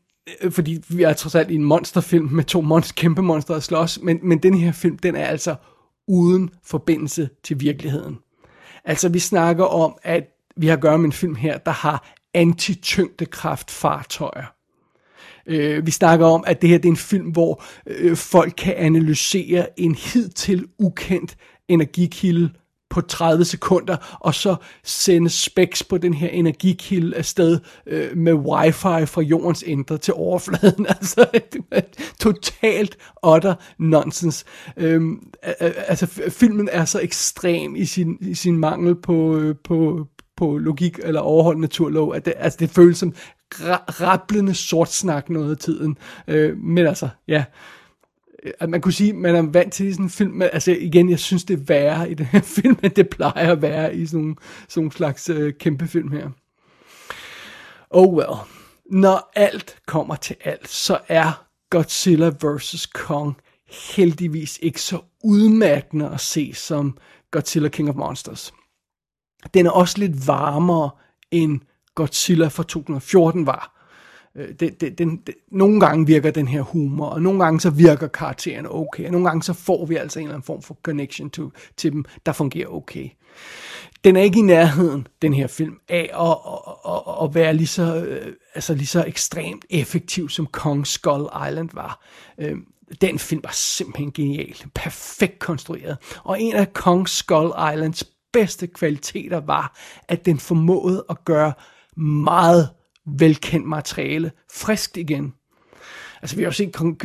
øh, 0.42 0.52
fordi 0.52 0.82
vi 0.88 1.02
er 1.02 1.12
trods 1.12 1.34
alt 1.34 1.50
i 1.50 1.54
en 1.54 1.64
monsterfilm 1.64 2.28
med 2.32 2.44
to 2.44 2.60
monster, 2.60 2.94
kæmpe 2.94 3.22
monstre 3.22 3.56
at 3.56 3.62
slås, 3.62 3.98
men, 4.02 4.20
men 4.22 4.38
den 4.38 4.54
her 4.54 4.72
film, 4.72 4.98
den 4.98 5.16
er 5.16 5.26
altså 5.26 5.54
uden 6.08 6.50
forbindelse 6.64 7.28
til 7.44 7.60
virkeligheden. 7.60 8.18
Altså 8.84 9.08
vi 9.08 9.18
snakker 9.18 9.64
om, 9.64 9.96
at 10.02 10.24
vi 10.56 10.66
har 10.66 10.76
at 10.76 10.82
gøre 10.82 10.98
med 10.98 11.06
en 11.06 11.12
film 11.12 11.34
her, 11.34 11.58
der 11.58 11.70
har 11.70 12.14
antityngdekraftfartøjer. 12.34 14.52
Øh, 15.46 15.86
vi 15.86 15.90
snakker 15.90 16.26
om, 16.26 16.44
at 16.46 16.62
det 16.62 16.70
her 16.70 16.78
det 16.78 16.88
er 16.88 16.92
en 16.92 16.96
film, 16.96 17.30
hvor 17.30 17.64
øh, 17.86 18.16
folk 18.16 18.54
kan 18.58 18.74
analysere 18.74 19.80
en 19.80 19.94
hidtil 19.94 20.66
ukendt 20.78 21.36
energikilde 21.68 22.50
på 22.96 23.00
30 23.00 23.44
sekunder, 23.44 23.96
og 24.20 24.34
så 24.34 24.56
sende 24.84 25.30
specs 25.30 25.82
på 25.82 25.98
den 25.98 26.14
her 26.14 26.28
energikilde 26.28 27.16
afsted 27.16 27.60
øh, 27.86 28.16
med 28.16 28.32
wifi 28.32 29.06
fra 29.06 29.20
jordens 29.20 29.62
indre 29.62 29.98
til 29.98 30.14
overfladen. 30.14 30.86
altså, 30.96 31.26
totalt 32.20 32.96
utter 33.26 33.54
nonsense. 33.78 34.44
Øhm, 34.76 35.18
altså, 35.60 36.06
filmen 36.28 36.68
er 36.72 36.84
så 36.84 37.00
ekstrem 37.00 37.76
i 37.76 37.84
sin, 37.84 38.18
i 38.20 38.34
sin 38.34 38.58
mangel 38.58 38.94
på, 38.94 39.36
øh, 39.36 39.54
på, 39.64 40.06
på 40.36 40.58
logik 40.58 40.98
eller 41.02 41.20
overholdt 41.20 41.60
naturlov, 41.60 42.14
at 42.14 42.24
det, 42.24 42.34
altså, 42.36 42.56
det 42.60 42.70
føles 42.70 42.98
som 42.98 43.14
rablende 44.00 44.54
sort 44.54 44.92
snak 44.92 45.30
noget 45.30 45.50
af 45.50 45.56
tiden. 45.56 45.98
Øh, 46.28 46.56
men 46.58 46.86
altså, 46.86 47.08
ja 47.28 47.44
at 48.60 48.70
man 48.70 48.80
kunne 48.80 48.92
sige, 48.92 49.10
at 49.10 49.16
man 49.16 49.34
er 49.34 49.42
vant 49.42 49.72
til 49.72 49.94
sådan 49.94 50.06
en 50.06 50.10
film, 50.10 50.32
men 50.32 50.48
altså 50.52 50.72
igen, 50.72 51.10
jeg 51.10 51.18
synes, 51.18 51.44
det 51.44 51.54
er 51.54 51.64
værre 51.64 52.10
i 52.10 52.14
den 52.14 52.26
her 52.26 52.40
film, 52.60 52.78
end 52.82 52.92
det 52.92 53.08
plejer 53.08 53.52
at 53.52 53.62
være 53.62 53.96
i 53.96 54.06
sådan 54.06 54.20
nogle, 54.20 54.36
sådan 54.68 54.80
nogle 54.80 54.92
slags 54.92 55.28
øh, 55.28 55.54
kæmpe 55.54 55.86
film 55.86 56.12
her. 56.12 56.30
Oh 57.90 58.14
well. 58.14 58.36
Når 58.90 59.32
alt 59.34 59.76
kommer 59.86 60.16
til 60.16 60.36
alt, 60.44 60.68
så 60.68 60.98
er 61.08 61.46
Godzilla 61.70 62.28
vs. 62.28 62.86
Kong 62.86 63.36
heldigvis 63.94 64.58
ikke 64.62 64.82
så 64.82 65.00
udmattende 65.24 66.10
at 66.10 66.20
se 66.20 66.54
som 66.54 66.98
Godzilla 67.30 67.68
King 67.68 67.88
of 67.88 67.94
Monsters. 67.94 68.54
Den 69.54 69.66
er 69.66 69.70
også 69.70 69.98
lidt 69.98 70.26
varmere 70.26 70.90
end 71.30 71.60
Godzilla 71.94 72.48
fra 72.48 72.62
2014 72.62 73.46
var. 73.46 73.75
Øh, 74.36 74.48
det, 74.60 74.80
det, 74.80 74.98
den, 74.98 75.16
det, 75.26 75.34
nogle 75.52 75.80
gange 75.80 76.06
virker 76.06 76.30
den 76.30 76.48
her 76.48 76.60
humor, 76.60 77.06
og 77.06 77.22
nogle 77.22 77.44
gange 77.44 77.60
så 77.60 77.70
virker 77.70 78.06
karaktererne 78.06 78.74
okay, 78.74 79.04
og 79.06 79.12
nogle 79.12 79.26
gange 79.26 79.42
så 79.42 79.52
får 79.52 79.86
vi 79.86 79.96
altså 79.96 80.18
en 80.18 80.24
eller 80.24 80.34
anden 80.34 80.46
form 80.46 80.62
for 80.62 80.78
connection 80.82 81.30
to, 81.30 81.50
til 81.76 81.92
dem, 81.92 82.04
der 82.26 82.32
fungerer 82.32 82.68
okay. 82.68 83.08
Den 84.04 84.16
er 84.16 84.20
ikke 84.20 84.38
i 84.38 84.42
nærheden, 84.42 85.06
den 85.22 85.34
her 85.34 85.46
film, 85.46 85.74
af 85.88 86.10
at, 86.14 86.36
at, 86.86 87.02
at, 87.08 87.24
at 87.24 87.34
være 87.34 87.54
lige 87.54 87.66
så, 87.66 87.96
øh, 87.96 88.32
altså 88.54 88.74
lige 88.74 88.86
så 88.86 89.04
ekstremt 89.06 89.64
effektiv, 89.70 90.28
som 90.28 90.46
Kong 90.46 90.86
Skull 90.86 91.26
Island 91.48 91.70
var. 91.72 92.04
Øh, 92.38 92.56
den 93.00 93.18
film 93.18 93.40
var 93.44 93.50
simpelthen 93.52 94.12
genial, 94.12 94.56
perfekt 94.74 95.38
konstrueret. 95.38 95.96
Og 96.24 96.40
en 96.40 96.54
af 96.54 96.72
Kong 96.72 97.08
Skull 97.08 97.52
Islands 97.74 98.04
bedste 98.32 98.66
kvaliteter 98.66 99.40
var, 99.40 99.76
at 100.08 100.26
den 100.26 100.38
formåede 100.38 101.04
at 101.10 101.24
gøre 101.24 101.52
meget 101.96 102.70
velkendt 103.06 103.66
materiale 103.66 104.30
friskt 104.52 104.96
igen. 104.96 105.32
Altså, 106.22 106.36
vi 106.36 106.42
har 106.42 106.46
jo 106.46 106.52
set 106.52 106.72
Kong, 106.72 107.00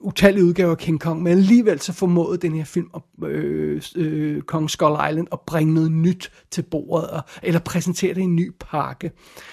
utallige 0.00 0.44
udgaver 0.44 0.70
af 0.70 0.78
King 0.78 1.00
Kong, 1.00 1.22
men 1.22 1.32
alligevel 1.32 1.80
så 1.80 1.92
formåede 1.92 2.38
den 2.38 2.54
her 2.54 2.64
film, 2.64 2.90
øh, 3.24 3.82
øh, 3.96 4.42
Kong 4.42 4.70
Skull 4.70 4.96
Island, 5.10 5.26
at 5.32 5.40
bringe 5.46 5.74
noget 5.74 5.92
nyt 5.92 6.32
til 6.50 6.62
bordet, 6.62 7.10
og, 7.10 7.22
eller 7.42 7.60
præsentere 7.60 8.14
det 8.14 8.20
i 8.20 8.24
en 8.24 8.36
ny 8.36 8.52
pakke. 8.60 9.10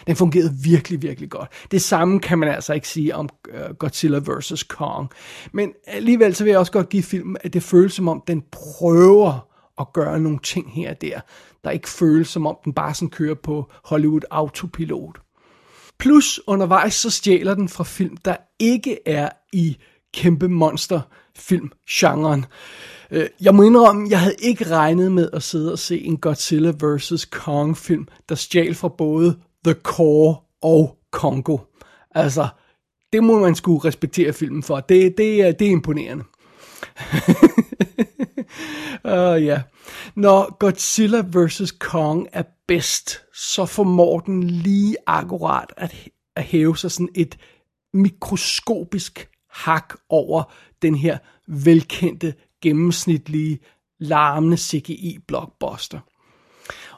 Den 0.08 0.16
fungerede 0.16 0.54
virkelig, 0.64 1.02
virkelig 1.02 1.30
godt. 1.30 1.50
Det 1.72 1.82
samme 1.82 2.20
kan 2.20 2.40
man 2.40 2.50
altså 2.50 2.74
ikke 2.74 2.88
sige 2.88 3.16
om 3.16 3.30
øh, 3.54 3.76
Godzilla 3.76 4.18
vs. 4.18 4.64
Kong. 4.64 5.10
Men 5.54 5.74
alligevel 5.88 6.36
så 6.36 6.44
vil 6.44 6.52
jeg 6.52 6.60
også 6.60 6.72
godt 6.72 6.90
give 6.90 7.04
filmen, 7.04 7.38
at 7.42 7.54
det 7.54 7.64
føles 7.64 7.94
som 7.94 8.08
om, 8.08 8.24
den 8.28 8.44
prøver 8.52 9.48
at 9.80 9.94
gøre 9.94 10.20
nogle 10.20 10.40
ting 10.44 10.74
her 10.74 10.90
og 10.90 11.02
der, 11.02 11.20
der 11.64 11.72
ikke 11.72 11.90
føles 11.90 12.28
som 12.28 12.46
om 12.46 12.58
den 12.66 12.74
bare 12.74 12.94
sådan 12.94 13.10
kører 13.10 13.36
på 13.36 13.72
Hollywood 13.86 14.22
autopilot. 14.32 15.20
Plus 16.02 16.40
undervejs 16.48 16.94
så 16.94 17.10
stjæler 17.10 17.54
den 17.54 17.70
fra 17.70 17.84
film, 17.84 18.18
der 18.18 18.36
ikke 18.60 18.98
er 19.06 19.30
i 19.54 19.78
kæmpe 20.14 20.48
monster 20.48 21.02
film 21.36 21.72
genren. 21.90 22.46
Øh, 23.12 23.28
jeg 23.42 23.56
må 23.56 23.64
indrømme, 23.64 24.08
jeg 24.10 24.20
havde 24.20 24.36
ikke 24.40 24.70
regnet 24.70 25.12
med 25.12 25.30
at 25.34 25.44
sidde 25.44 25.72
og 25.72 25.80
se 25.80 26.02
en 26.02 26.18
Godzilla 26.18 26.74
vs. 26.84 27.26
Kong 27.26 27.78
film, 27.78 28.08
der 28.30 28.36
stjal 28.36 28.76
fra 28.76 28.88
både 28.88 29.38
The 29.66 29.76
Core 29.84 30.36
og 30.62 30.98
Kongo. 31.12 31.58
Altså, 32.16 32.48
det 33.14 33.24
må 33.24 33.40
man 33.40 33.56
skulle 33.56 33.86
respektere 33.86 34.34
filmen 34.34 34.64
for. 34.64 34.80
Det, 34.80 35.18
det, 35.18 35.42
er, 35.42 35.52
det 35.52 35.68
er 35.68 35.72
imponerende. 35.72 36.24
uh, 39.06 39.46
ja. 39.46 39.62
Når 40.16 40.58
Godzilla 40.58 41.24
vs. 41.34 41.72
Kong 41.80 42.28
er 42.34 42.44
bedst, 42.68 43.22
så 43.36 43.66
formår 43.66 44.20
den 44.20 44.44
lige 44.44 44.96
akkurat 45.08 45.74
at, 45.78 45.96
at 46.36 46.44
hæve 46.44 46.78
sig 46.78 46.92
sådan 46.92 47.10
et 47.16 47.38
mikroskopisk 47.94 49.30
hak 49.50 49.94
over 50.10 50.54
den 50.82 50.96
her 50.96 51.18
velkendte, 51.48 52.34
gennemsnitlige, 52.62 53.60
larmende 54.00 54.58
CGI-blockbuster. 54.58 56.00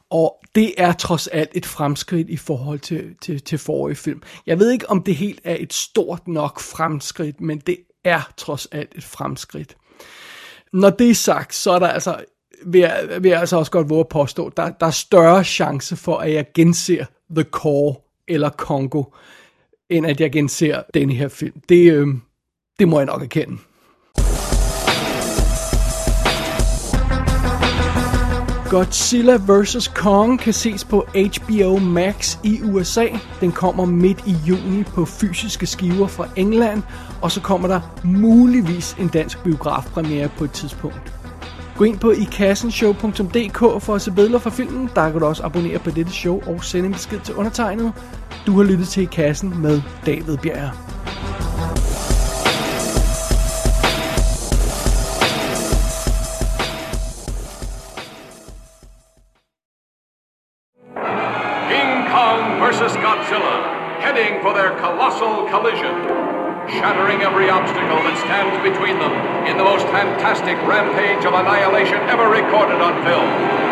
Og 0.10 0.39
det 0.56 0.74
er 0.78 0.94
trods 0.94 1.28
alt 1.28 1.50
et 1.54 1.66
fremskridt 1.66 2.30
i 2.30 2.38
forhold 2.38 2.80
til, 2.80 3.16
til, 3.22 3.42
til 3.42 3.58
forrige 3.58 3.96
film. 3.96 4.22
Jeg 4.46 4.60
ved 4.60 4.72
ikke, 4.72 4.89
om 4.89 5.04
det 5.04 5.16
helt 5.16 5.42
er 5.44 5.58
et 5.60 5.74
stort 5.74 6.28
nok 6.28 6.60
fremskridt, 6.60 7.42
men 7.42 7.60
det 7.60 7.78
er 8.04 8.34
trods 8.38 8.66
alt 8.66 8.96
et 8.96 9.04
fremskridt. 9.04 9.78
Når 10.73 10.89
det 10.89 11.09
er 11.09 11.13
sagt, 11.13 11.55
så 11.55 11.71
er 11.71 11.79
der 11.79 11.88
altså, 11.88 12.23
vil 12.65 12.81
jeg, 12.81 13.17
vil 13.21 13.29
jeg 13.29 13.39
altså 13.39 13.57
også 13.57 13.71
godt 13.71 13.89
våge 13.89 13.99
at 13.99 14.07
påstå, 14.07 14.49
der, 14.57 14.69
der 14.69 14.86
er 14.86 14.91
større 14.91 15.43
chance 15.43 15.95
for, 15.95 16.17
at 16.17 16.33
jeg 16.33 16.45
genser 16.53 17.05
The 17.36 17.43
Core 17.43 17.95
eller 18.27 18.49
Congo, 18.49 19.03
end 19.89 20.05
at 20.07 20.21
jeg 20.21 20.31
genser 20.31 20.83
den 20.93 21.09
her 21.09 21.27
film. 21.27 21.62
Det, 21.69 21.93
øh, 21.93 22.07
det 22.79 22.88
må 22.88 22.99
jeg 22.99 23.05
nok 23.05 23.21
erkende. 23.21 23.57
Godzilla 28.73 29.38
vs. 29.38 29.88
Kong 29.88 30.39
kan 30.39 30.53
ses 30.53 30.83
på 30.83 31.05
HBO 31.13 31.77
Max 31.77 32.38
i 32.43 32.62
USA. 32.63 33.05
Den 33.41 33.51
kommer 33.51 33.86
midt 33.86 34.23
i 34.25 34.36
juni 34.47 34.83
på 34.83 35.05
fysiske 35.05 35.65
skiver 35.65 36.07
fra 36.07 36.27
England, 36.36 36.83
og 37.21 37.31
så 37.31 37.41
kommer 37.41 37.67
der 37.67 37.81
muligvis 38.03 38.95
en 38.99 39.07
dansk 39.07 39.43
biografpremiere 39.43 40.29
på 40.38 40.43
et 40.43 40.51
tidspunkt. 40.51 41.13
Gå 41.77 41.83
ind 41.83 41.99
på 41.99 42.12
ikassenshow.dk 42.12 43.83
for 43.83 43.95
at 43.95 44.01
se 44.01 44.12
billeder 44.12 44.39
fra 44.39 44.49
filmen. 44.49 44.89
Der 44.95 45.12
kan 45.12 45.19
du 45.19 45.25
også 45.25 45.43
abonnere 45.43 45.79
på 45.79 45.89
dette 45.89 46.12
show 46.12 46.41
og 46.47 46.63
sende 46.63 46.86
en 46.86 46.93
besked 46.93 47.19
til 47.19 47.36
undertegnet. 47.36 47.93
Du 48.45 48.57
har 48.57 48.63
lyttet 48.63 48.88
til 48.88 49.03
I 49.03 49.05
Kassen 49.05 49.62
med 49.62 49.81
David 50.05 50.38
Bjerg. 50.38 50.92
Heading 64.13 64.43
for 64.43 64.54
their 64.54 64.78
colossal 64.78 65.49
collision, 65.49 65.89
shattering 66.69 67.23
every 67.23 67.49
obstacle 67.49 67.97
that 67.97 68.15
stands 68.30 68.54
between 68.62 68.99
them 68.99 69.47
in 69.49 69.58
the 69.58 69.63
most 69.63 69.88
fantastic 69.88 70.56
rampage 70.67 71.26
of 71.26 71.34
annihilation 71.34 71.97
ever 72.13 72.30
recorded 72.30 72.80
on 72.80 72.93
film. 73.04 73.62